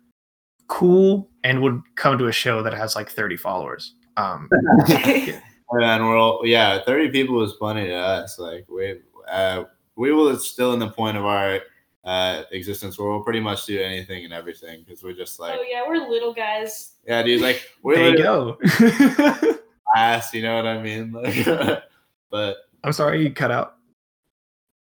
[0.66, 3.94] cool and would come to a show that has like 30 followers.
[4.16, 4.48] Um,
[4.88, 8.38] and we're all yeah, thirty people was plenty to us.
[8.38, 9.64] Like we uh
[9.96, 11.60] we were still in the point of our
[12.04, 15.62] uh existence where we'll pretty much do anything and everything because we're just like oh
[15.62, 16.92] yeah, we're little guys.
[17.06, 18.58] yeah, dude, like we're there you go.
[19.96, 21.12] ass, you know what I mean?
[21.12, 21.82] Like,
[22.30, 23.76] but I'm sorry you cut out.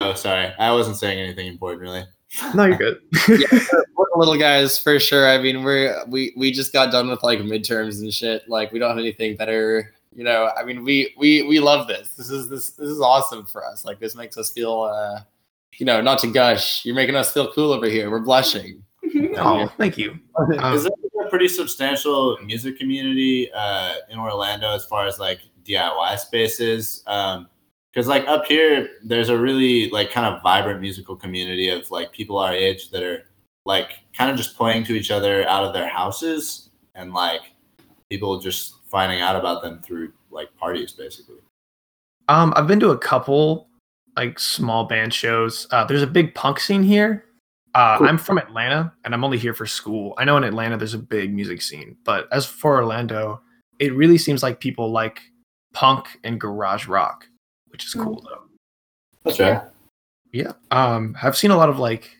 [0.00, 2.04] oh, sorry, I wasn't saying anything important really.
[2.54, 3.00] No, you're good.
[3.28, 3.58] Yeah
[4.10, 5.28] we're little guys for sure.
[5.28, 8.48] I mean, we're we we just got done with like midterms and shit.
[8.48, 9.94] Like we don't have anything better.
[10.14, 12.14] You know, I mean, we we we love this.
[12.14, 13.84] This is this this is awesome for us.
[13.84, 15.20] Like this makes us feel, uh,
[15.78, 16.84] you know, not to gush.
[16.84, 18.10] You're making us feel cool over here.
[18.10, 18.82] We're blushing.
[19.36, 20.18] oh, thank you.
[20.36, 20.92] Um, Is there
[21.24, 27.02] a pretty substantial music community uh, in Orlando as far as like DIY spaces?
[27.04, 32.12] Because like up here, there's a really like kind of vibrant musical community of like
[32.12, 33.24] people our age that are
[33.64, 37.40] like kind of just playing to each other out of their houses and like
[38.10, 41.36] people just finding out about them through like parties basically.
[42.28, 43.69] Um, I've been to a couple
[44.16, 45.66] like small band shows.
[45.70, 47.24] Uh, there's a big punk scene here.
[47.74, 48.08] Uh, Cool.
[48.08, 50.14] I'm from Atlanta, and I'm only here for school.
[50.18, 53.40] I know in Atlanta there's a big music scene, but as for Orlando,
[53.78, 55.20] it really seems like people like
[55.72, 57.26] punk and garage rock,
[57.68, 58.42] which is cool though.
[59.24, 59.62] That's right.
[60.32, 60.52] Yeah.
[60.70, 62.10] Um, I've seen a lot of like,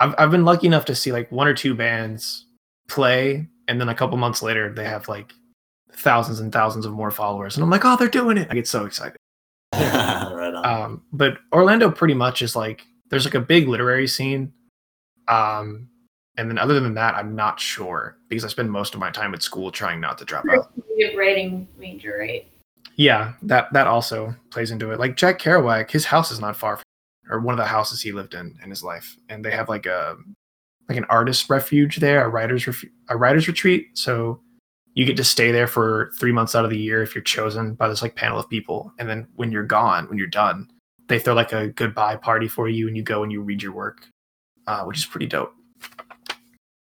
[0.00, 2.46] I've I've been lucky enough to see like one or two bands
[2.88, 5.32] play, and then a couple months later they have like
[5.92, 8.48] thousands and thousands of more followers, and I'm like, oh, they're doing it!
[8.50, 9.16] I get so excited.
[9.74, 10.64] right on.
[10.64, 14.52] Um, but Orlando pretty much is like there's like a big literary scene.
[15.28, 15.88] Um,
[16.38, 19.34] and then other than that, I'm not sure because I spend most of my time
[19.34, 20.70] at school trying not to drop out.
[20.96, 22.46] You writing major, right?
[22.96, 24.98] Yeah, that that also plays into it.
[24.98, 26.84] Like Jack Kerouac, his house is not far from,
[27.30, 29.86] or one of the houses he lived in in his life, and they have like
[29.86, 30.16] a
[30.88, 33.88] like an artist refuge there, a writers refu- a writers retreat.
[33.94, 34.40] So
[34.96, 37.74] you get to stay there for three months out of the year if you're chosen
[37.74, 40.68] by this like panel of people, and then when you're gone, when you're done,
[41.06, 43.72] they throw like a goodbye party for you, and you go and you read your
[43.72, 44.08] work,
[44.66, 45.52] uh, which is pretty dope.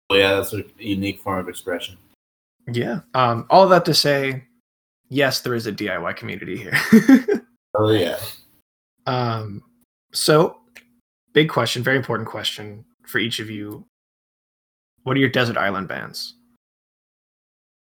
[0.09, 1.97] Well, yeah, that's a unique form of expression.
[2.71, 3.01] Yeah.
[3.15, 4.43] Um, all that to say,
[5.09, 6.73] yes, there is a DIY community here.
[7.77, 8.17] Oh yeah.
[9.05, 9.61] um,
[10.13, 10.55] so,
[11.33, 13.85] big question, very important question for each of you.
[15.03, 16.35] What are your desert island bands?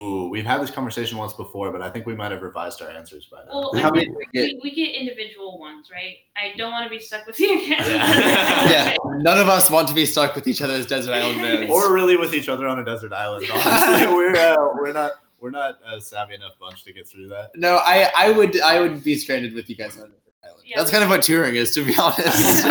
[0.02, 2.90] Ooh, we've had this conversation once before, but I think we might have revised our
[2.90, 3.50] answers by now.
[3.52, 4.54] Well, How I many we get?
[4.54, 6.16] we, we get individual ones, right?
[6.36, 7.78] I don't want to be stuck with you again.
[8.72, 11.70] Yeah, none of us want to be stuck with each other as desert island bands.
[11.70, 13.46] or really with each other on a desert island.
[13.52, 17.50] Honestly, we're uh, we're not we're not a savvy enough bunch to get through that.
[17.54, 20.62] no, I I would I would be stranded with you guys on a desert island.
[20.66, 22.66] Yeah, That's kind of what touring is, to be honest.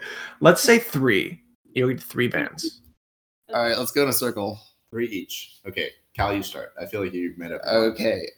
[0.40, 1.40] Let's say three.
[1.74, 2.80] You need three bands.
[3.52, 4.58] All right, let's go in a circle.
[4.90, 5.58] Three each.
[5.66, 6.72] Okay, Cal, you start.
[6.80, 7.62] I feel like you made up.
[7.66, 8.28] Okay.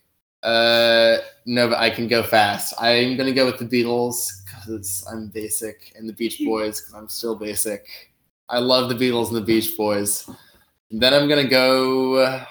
[0.43, 2.75] Uh, no, but I can go fast.
[2.79, 7.09] I'm gonna go with the Beatles because I'm basic, and the Beach Boys because I'm
[7.09, 8.13] still basic.
[8.49, 10.29] I love the Beatles and the Beach Boys.
[10.91, 12.45] Then I'm gonna go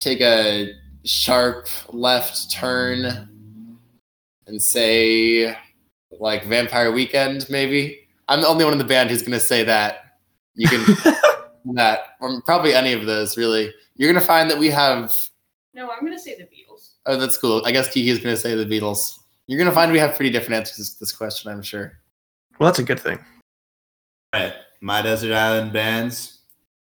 [0.00, 0.72] take a
[1.04, 3.28] sharp left turn
[4.46, 5.56] and say
[6.12, 8.00] like Vampire Weekend, maybe.
[8.28, 10.18] I'm the only one in the band who's gonna say that.
[10.54, 11.14] You can
[11.74, 13.72] that, or probably any of those, really.
[13.98, 15.14] You're gonna find that we have
[15.74, 16.94] No, I'm gonna say the Beatles.
[17.08, 17.62] Oh, that's cool.
[17.64, 19.20] I guess Kiki's going to say the Beatles.
[19.46, 21.98] You're going to find we have pretty different answers to this question, I'm sure.
[22.58, 23.18] Well, that's a good thing.
[24.34, 26.40] All right, my desert island bands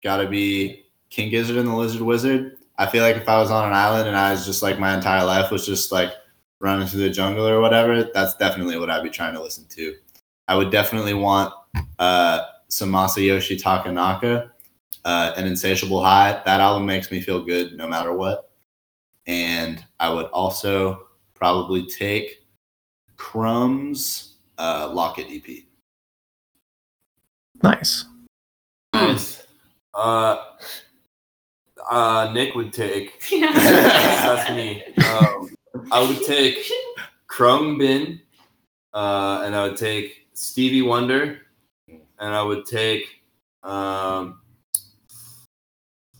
[0.04, 2.58] gotta be King Gizzard and the Lizard Wizard.
[2.78, 4.94] I feel like if I was on an island and I was just like my
[4.94, 6.12] entire life was just like
[6.60, 9.96] running through the jungle or whatever, that's definitely what I'd be trying to listen to.
[10.46, 11.52] I would definitely want
[11.98, 14.50] uh, some Masayoshi Takanaka,
[15.04, 16.42] uh, an Insatiable High.
[16.44, 18.50] That album makes me feel good no matter what.
[19.26, 22.44] And I would also probably take
[23.16, 25.64] Crumb's uh, Locket EP.
[27.62, 28.04] Nice.
[28.92, 29.46] Nice.
[29.94, 30.36] Uh,
[31.90, 33.22] uh, Nick would take.
[33.30, 33.52] Yeah.
[33.52, 34.82] That's me.
[35.08, 35.50] Um,
[35.90, 36.58] I would take
[37.28, 38.20] Khruangbin,
[38.92, 41.40] uh, and I would take Stevie Wonder,
[41.88, 43.04] and I would take.
[43.62, 44.40] Um,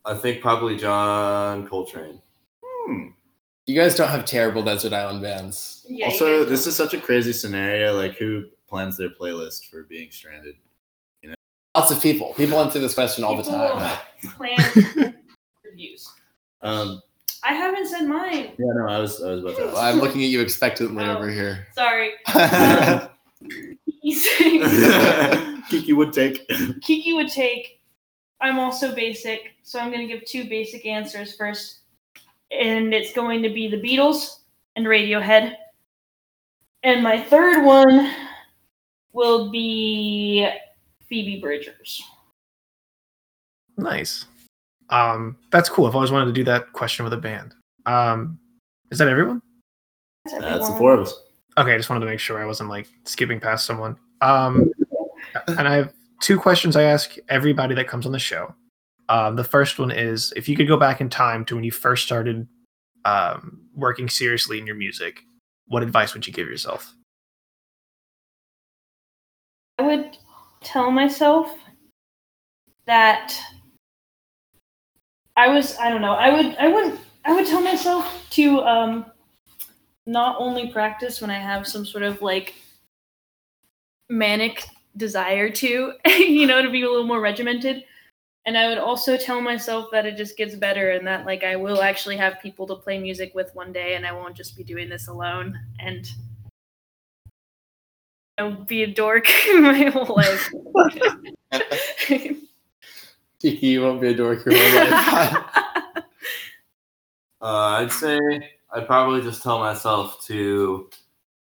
[0.07, 2.21] I think probably John Coltrane.
[2.63, 3.09] Hmm.
[3.67, 5.87] You guys don't have terrible desert island bands.
[5.89, 7.95] Yeah, also, this is such a crazy scenario.
[7.97, 10.57] Like, who plans their playlist for being stranded?
[11.23, 11.35] You know,
[11.75, 12.35] lots of people.
[12.35, 13.99] People answer this question all the time.
[14.37, 15.15] plan
[15.65, 16.11] reviews.
[16.63, 17.03] Um,
[17.43, 18.53] I haven't said mine.
[18.59, 19.77] yeah, no, I was, I was about to ask.
[19.77, 21.15] I'm looking at you expectantly Oh.
[21.19, 21.67] over here.
[21.75, 22.13] Sorry.
[25.69, 26.49] Kiki would take.
[26.81, 27.81] Kiki would take.
[28.41, 31.81] I'm also basic, so I'm going to give two basic answers first.
[32.51, 34.41] And it's going to be the Beatles
[34.77, 35.55] and Radiohead.
[36.83, 38.13] And my third one
[39.13, 40.49] will be
[41.09, 42.03] Phoebe Bridgers.
[43.77, 44.27] Nice.
[44.91, 45.87] Um, that's cool.
[45.87, 47.55] I've always wanted to do that question with a band.
[47.87, 48.39] Um,
[48.91, 49.41] is that everyone?
[50.27, 51.15] That's That's the four of us.
[51.57, 53.97] Okay, I just wanted to make sure I wasn't like skipping past someone.
[54.21, 54.71] Um,
[55.49, 55.93] and I have
[56.25, 58.55] two questions I ask everybody that comes on the show.
[59.11, 61.71] Um, the first one is if you could go back in time to when you
[61.71, 62.49] first started
[63.05, 65.21] um, working seriously in your music,
[65.67, 66.95] what advice would you give yourself?
[69.79, 70.17] I would
[70.63, 71.55] tell myself
[72.87, 73.39] that
[75.37, 79.07] I was I don't know I would I would I would tell myself to um
[80.07, 82.55] not only practice when I have some sort of like
[84.09, 84.65] manic
[84.97, 87.85] desire to you know to be a little more regimented
[88.47, 91.57] and I would also tell myself that it just gets better and that like I
[91.57, 94.63] will actually have people to play music with one day and I won't just be
[94.63, 96.07] doing this alone and
[98.39, 100.51] you know, be a dork my whole life.
[103.41, 105.45] Kiki, you won't be a dork your whole life.
[107.41, 108.19] Uh, I'd say
[108.73, 110.89] I'd probably just tell myself to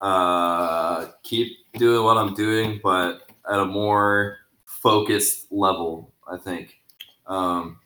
[0.02, 6.14] uh, keep doing what I'm doing, but at a more focused level.
[6.32, 6.78] I think.
[7.28, 7.80] Um,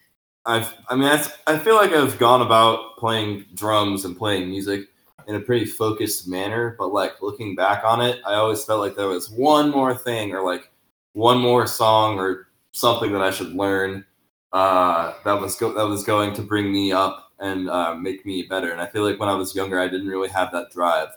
[0.46, 4.82] I've, I mean, I, I feel like I've gone about playing drums and playing music
[5.28, 8.96] in a pretty focused manner, but like looking back on it, I always felt like
[8.96, 10.72] there was one more thing or like
[11.14, 14.06] one more song or something that I should learn
[14.54, 18.44] uh, that was go- that was going to bring me up and uh, make me
[18.44, 18.72] better.
[18.72, 21.10] And I feel like when I was younger, I didn't really have that drive,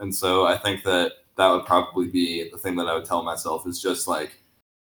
[0.00, 3.22] and so I think that that would probably be the thing that I would tell
[3.22, 4.40] myself is just like,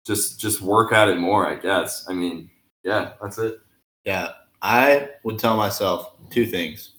[0.04, 1.46] just just work at it more.
[1.46, 2.06] I guess.
[2.08, 2.50] I mean,
[2.82, 3.60] yeah, that's it.
[4.04, 4.32] Yeah,
[4.62, 6.92] I would tell myself two things.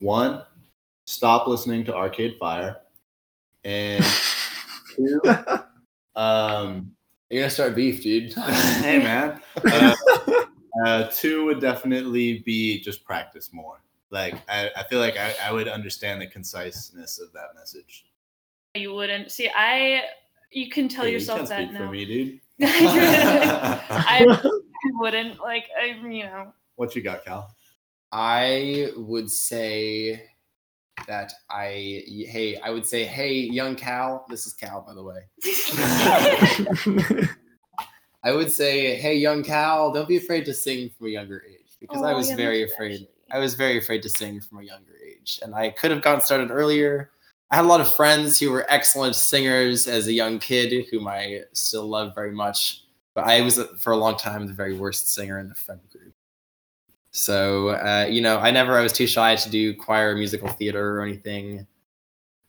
[0.00, 0.42] One,
[1.06, 2.78] stop listening to Arcade Fire,
[3.64, 4.04] and
[4.94, 5.20] two,
[6.16, 6.92] um,
[7.30, 8.32] You're gonna start beef, dude.
[8.34, 9.40] hey man.
[9.66, 9.94] Uh,
[10.84, 13.80] uh, two would definitely be just practice more.
[14.10, 18.05] Like I, I feel like I, I would understand the conciseness of that message.
[18.76, 19.50] You wouldn't see.
[19.54, 20.02] I.
[20.52, 21.86] You can tell Hey, you yourself can't that speak now.
[21.86, 22.40] for me, dude.
[22.62, 24.50] I, I
[24.94, 25.64] wouldn't like.
[25.80, 26.52] I you know.
[26.76, 27.50] What you got, Cal?
[28.12, 30.22] I would say
[31.06, 35.26] that I hey I would say hey young Cal this is Cal by the way
[38.24, 41.76] I would say hey young Cal don't be afraid to sing from a younger age
[41.80, 43.08] because I Oh, was yeah, very afraid actually.
[43.30, 46.22] I was very afraid to sing from a younger age and I could have gotten
[46.22, 47.10] started earlier
[47.50, 51.06] I had a lot of friends who were excellent singers as a young kid whom
[51.06, 52.82] I still love very much
[53.14, 56.12] but I was for a long time the very worst singer in the friend group
[57.16, 60.48] so, uh, you know, I never, I was too shy to do choir or musical
[60.48, 61.66] theater or anything.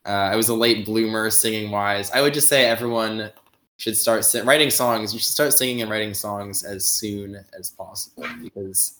[0.05, 2.11] Uh, I was a late bloomer singing wise.
[2.11, 3.31] I would just say everyone
[3.77, 5.13] should start si- writing songs.
[5.13, 8.99] You should start singing and writing songs as soon as possible because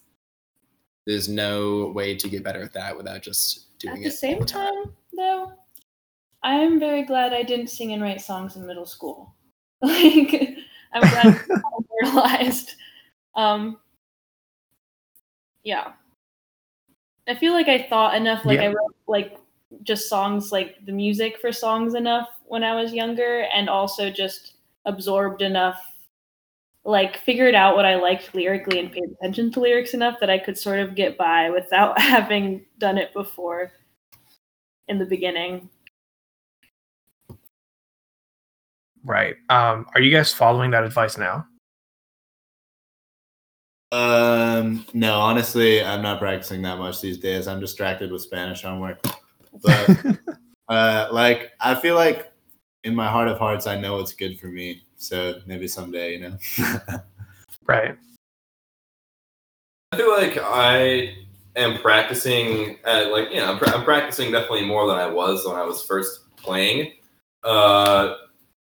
[1.06, 4.06] there's no way to get better at that without just doing it.
[4.06, 5.52] At the same time, though,
[6.48, 9.36] I am very glad I didn't sing and write songs in middle school.
[9.82, 10.58] Like,
[10.94, 11.62] I'm glad I
[12.02, 12.76] realized.
[13.36, 13.78] Um,
[15.64, 15.92] yeah,
[17.28, 18.46] I feel like I thought enough.
[18.46, 19.38] Like I wrote like
[19.84, 24.54] just songs, like the music for songs enough when I was younger, and also just
[24.86, 25.80] absorbed enough.
[26.86, 30.40] Like figured out what I liked lyrically and paid attention to lyrics enough that I
[30.40, 33.74] could sort of get by without having done it before
[34.88, 35.70] in the beginning.
[39.08, 39.36] Right.
[39.50, 41.48] Um, are you guys following that advice now?
[43.92, 47.48] Um, no, honestly, I'm not practicing that much these days.
[47.48, 49.02] I'm distracted with Spanish homework.
[49.64, 50.18] But
[50.70, 52.32] uh, like, I feel like
[52.84, 54.84] in my heart of hearts, I know what's good for me.
[54.98, 56.38] So maybe someday, you know.
[57.66, 57.98] right.
[59.94, 61.16] I feel like I
[61.56, 65.46] am practicing at like you know I'm, pra- I'm practicing definitely more than I was
[65.46, 66.94] when I was first playing.
[67.44, 68.16] Uh,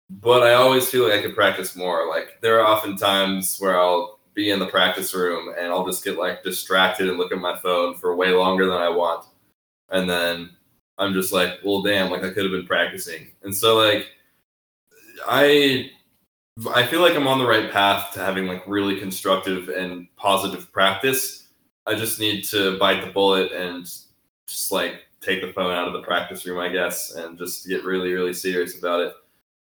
[0.10, 2.08] but I always feel like I could practice more.
[2.08, 6.04] Like there are often times where I'll be in the practice room and I'll just
[6.04, 9.26] get like distracted and look at my phone for way longer than I want,
[9.90, 10.52] and then
[10.98, 13.32] I'm just like, well, damn, like I could have been practicing.
[13.44, 14.08] And so like
[15.28, 15.92] I
[16.74, 20.72] I feel like I'm on the right path to having like really constructive and positive
[20.72, 21.48] practice.
[21.86, 23.86] I just need to bite the bullet and
[24.48, 27.86] just like take the phone out of the practice room, I guess, and just get
[27.86, 29.14] really, really serious about it.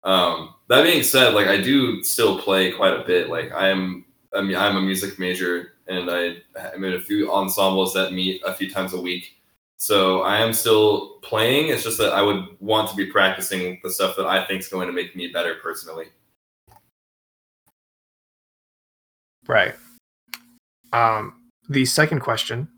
[0.08, 3.30] Um, that being said, like I do still play quite a bit.
[3.30, 6.38] Like I'm, I mean, I'm a music major, and I
[6.74, 9.34] I'm in a few ensembles that meet a few times a week.
[9.76, 11.68] So I am still playing.
[11.68, 14.70] It's just that I would want to be practicing the stuff that I think is
[14.70, 16.05] going to make me better personally.
[19.45, 19.76] Right.
[20.93, 22.70] Um, the second question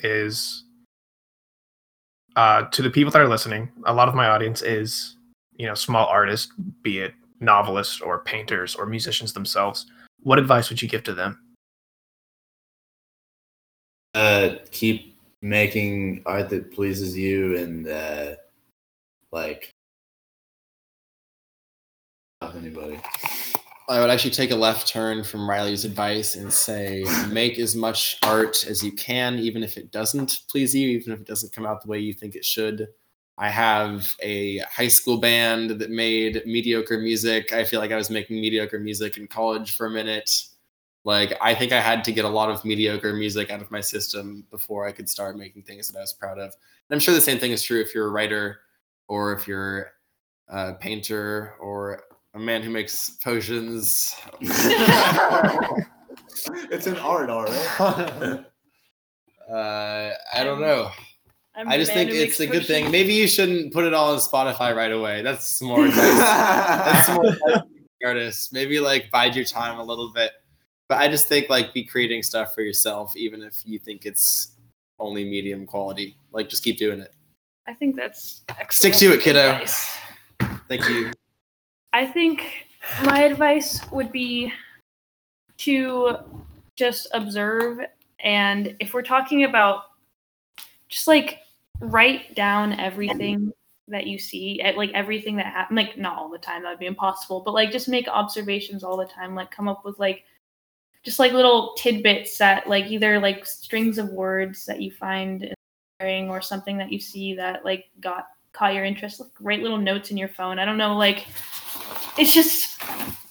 [0.00, 0.64] is
[2.36, 3.70] uh, to the people that are listening.
[3.84, 5.16] A lot of my audience is,
[5.56, 6.52] you know, small artists,
[6.82, 9.86] be it novelists or painters or musicians themselves.
[10.22, 11.44] What advice would you give to them?
[14.14, 18.34] uh, keep making art that pleases you and uh,
[19.32, 19.70] like
[22.40, 23.00] not anybody.
[23.86, 28.16] I would actually take a left turn from Riley's advice and say make as much
[28.22, 31.66] art as you can, even if it doesn't please you, even if it doesn't come
[31.66, 32.88] out the way you think it should.
[33.36, 37.52] I have a high school band that made mediocre music.
[37.52, 40.44] I feel like I was making mediocre music in college for a minute.
[41.02, 43.80] Like, I think I had to get a lot of mediocre music out of my
[43.80, 46.44] system before I could start making things that I was proud of.
[46.44, 48.60] And I'm sure the same thing is true if you're a writer
[49.08, 49.92] or if you're
[50.48, 52.04] a painter or
[52.34, 54.14] a man who makes potions.
[56.70, 58.44] it's an art, all right.
[59.44, 60.90] Uh, I don't know.
[61.56, 62.90] I'm I just think it's makes a good thing.
[62.90, 65.22] Maybe you shouldn't put it all on Spotify right away.
[65.22, 66.18] That's more advice.
[66.18, 67.66] That's more advice to
[68.00, 68.52] the artists.
[68.52, 70.32] Maybe like bide your time a little bit.
[70.88, 74.56] But I just think like be creating stuff for yourself, even if you think it's
[74.98, 76.16] only medium quality.
[76.32, 77.12] Like just keep doing it.
[77.66, 79.52] I think that's Stick to it, kiddo.
[79.52, 79.96] advice.
[80.68, 81.12] Thank you.
[81.92, 82.66] I think
[83.04, 84.52] my advice would be
[85.58, 86.16] to
[86.76, 87.78] just observe
[88.18, 89.84] and if we're talking about
[90.88, 91.38] just like
[91.80, 93.52] write down everything
[93.88, 95.76] that you see, eh, like everything that happened.
[95.76, 98.96] Like not all the time, that would be impossible, but like just make observations all
[98.96, 99.34] the time.
[99.34, 100.24] Like come up with like
[101.04, 105.54] just like little tidbits that like either like strings of words that you find
[106.00, 109.20] inspiring or something that you see that like got caught your interest.
[109.20, 110.58] Like, write little notes in your phone.
[110.58, 111.26] I don't know, like
[112.16, 112.80] it's just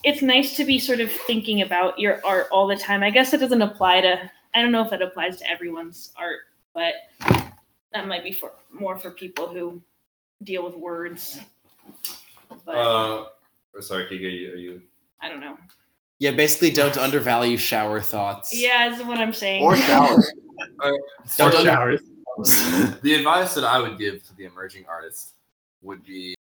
[0.04, 3.02] it's nice to be sort of thinking about your art all the time.
[3.04, 6.42] I guess it doesn't apply to I don't know if it applies to everyone's art,
[6.76, 6.94] but
[7.94, 9.82] that might be for more for people who
[10.44, 11.40] deal with words.
[12.66, 13.26] But Uh,
[13.82, 14.82] sorry, Kika, you- are you?
[15.22, 15.58] I don't know.
[16.20, 18.54] Yeah, basically, don't undervalue shower thoughts.
[18.54, 19.64] Yeah, that's what I'm saying.
[19.64, 20.32] Or showers.
[20.84, 20.98] Or
[21.38, 22.02] Don't under- showers.
[23.02, 25.34] the advice that I would give to the emerging artist
[25.82, 26.36] would be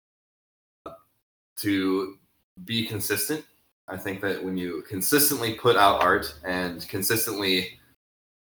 [1.58, 2.16] to
[2.64, 3.44] be consistent.
[3.88, 7.79] I think that when you consistently put out art and consistently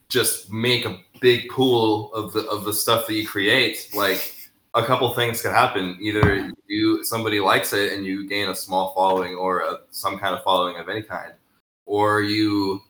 [0.10, 4.36] just make a big pool of the of the stuff that you create, like
[4.74, 5.97] a couple things can happen.
[6.01, 10.36] Either you somebody likes it and you gain a small following or a, some kind
[10.36, 11.34] of following of any kind,
[11.86, 12.82] or you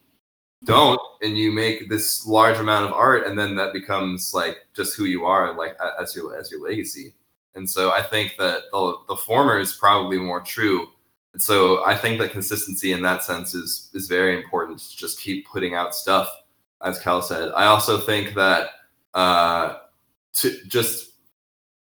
[0.65, 4.95] don't and you make this large amount of art and then that becomes like just
[4.95, 7.13] who you are like as your as your legacy
[7.55, 10.87] and so i think that the, the former is probably more true
[11.33, 15.19] and so i think that consistency in that sense is is very important to just
[15.19, 16.29] keep putting out stuff
[16.83, 18.69] as cal said i also think that
[19.13, 19.77] uh
[20.33, 21.11] to just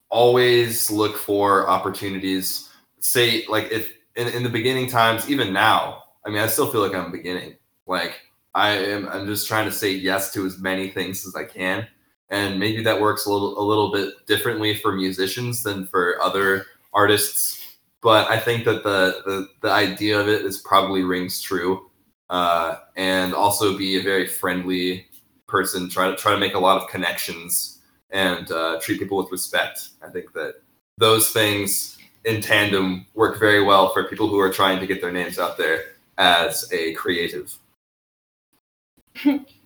[0.09, 2.69] always look for opportunities
[2.99, 6.81] say like if in, in the beginning times even now i mean i still feel
[6.81, 7.55] like i'm beginning
[7.87, 8.21] like
[8.57, 11.87] I am I'm just trying to say yes to as many things as I can.
[12.31, 16.65] And maybe that works a little a little bit differently for musicians than for other
[16.91, 17.77] artists.
[18.01, 21.86] But I think that the the, the idea of it is probably rings true.
[22.29, 25.07] Uh, and also be a very friendly
[25.47, 27.79] person, try to try to make a lot of connections
[28.11, 29.89] and uh, treat people with respect.
[30.01, 30.55] I think that
[30.97, 35.11] those things in tandem work very well for people who are trying to get their
[35.11, 37.57] names out there as a creative.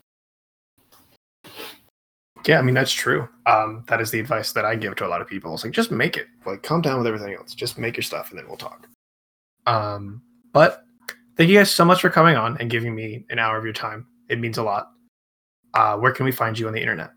[2.48, 3.28] Yeah, I mean that's true.
[3.46, 5.54] Um, that is the advice that I give to a lot of people.
[5.54, 6.28] It's like just make it.
[6.46, 7.54] Like calm down with everything else.
[7.54, 8.88] Just make your stuff, and then we'll talk.
[9.68, 10.22] Um,
[10.54, 10.84] but
[11.38, 13.74] thank you guys so much for coming on and giving me an hour of your
[13.74, 14.08] time.
[14.30, 14.92] It means a lot.
[15.74, 17.12] Uh, where can we find you on the internet?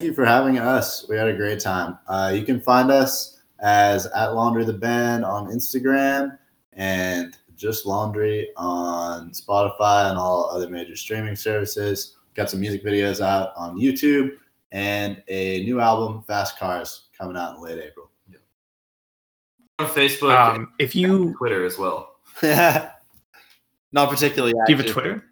[0.00, 1.06] Thank you for having us.
[1.08, 1.98] We had a great time.
[2.08, 6.38] Uh, you can find us as at Laundry the Band on Instagram
[6.72, 12.16] and just Laundry on Spotify and all other major streaming services.
[12.34, 14.30] Got some music videos out on YouTube
[14.72, 18.10] and a new album, Fast Cars, coming out in late April.
[19.78, 22.16] on Facebook Um, if you and Twitter as well.
[23.94, 24.52] Not particularly.
[24.52, 24.88] do you have a.
[24.88, 25.24] Twitter,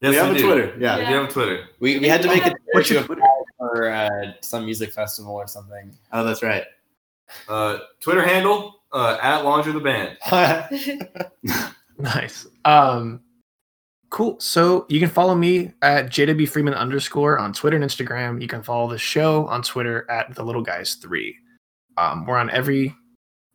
[0.00, 0.46] Yes, we have a do.
[0.46, 0.76] Twitter.
[0.80, 0.98] Yeah.
[0.98, 1.64] We do have a Twitter.
[1.78, 3.22] We, we had to make a what's Twitter your Twitter?
[3.58, 5.92] for uh, some music festival or something.
[6.12, 6.64] Oh, that's right.
[7.48, 10.18] Uh, Twitter handle uh, at Laundry the Band.
[11.98, 12.46] Nice.
[12.64, 13.20] Um,
[14.10, 14.40] cool.
[14.40, 18.40] So you can follow me at JW Freeman underscore on Twitter and Instagram.
[18.42, 21.36] You can follow the show on Twitter at the Little Guys Three.
[21.98, 22.92] Um, we're on every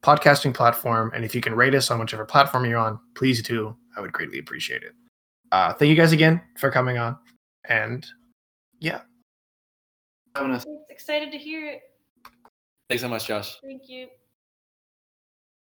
[0.03, 3.75] podcasting platform, and if you can rate us on whichever platform you're on, please do.
[3.97, 4.93] I would greatly appreciate it.
[5.51, 7.17] Uh, thank you guys again for coming on,
[7.67, 8.05] and
[8.79, 9.01] yeah,
[10.37, 10.65] Having us.
[10.89, 11.81] Excited to hear it.
[12.89, 13.57] Thanks so much, Josh.
[13.63, 14.07] Thank you.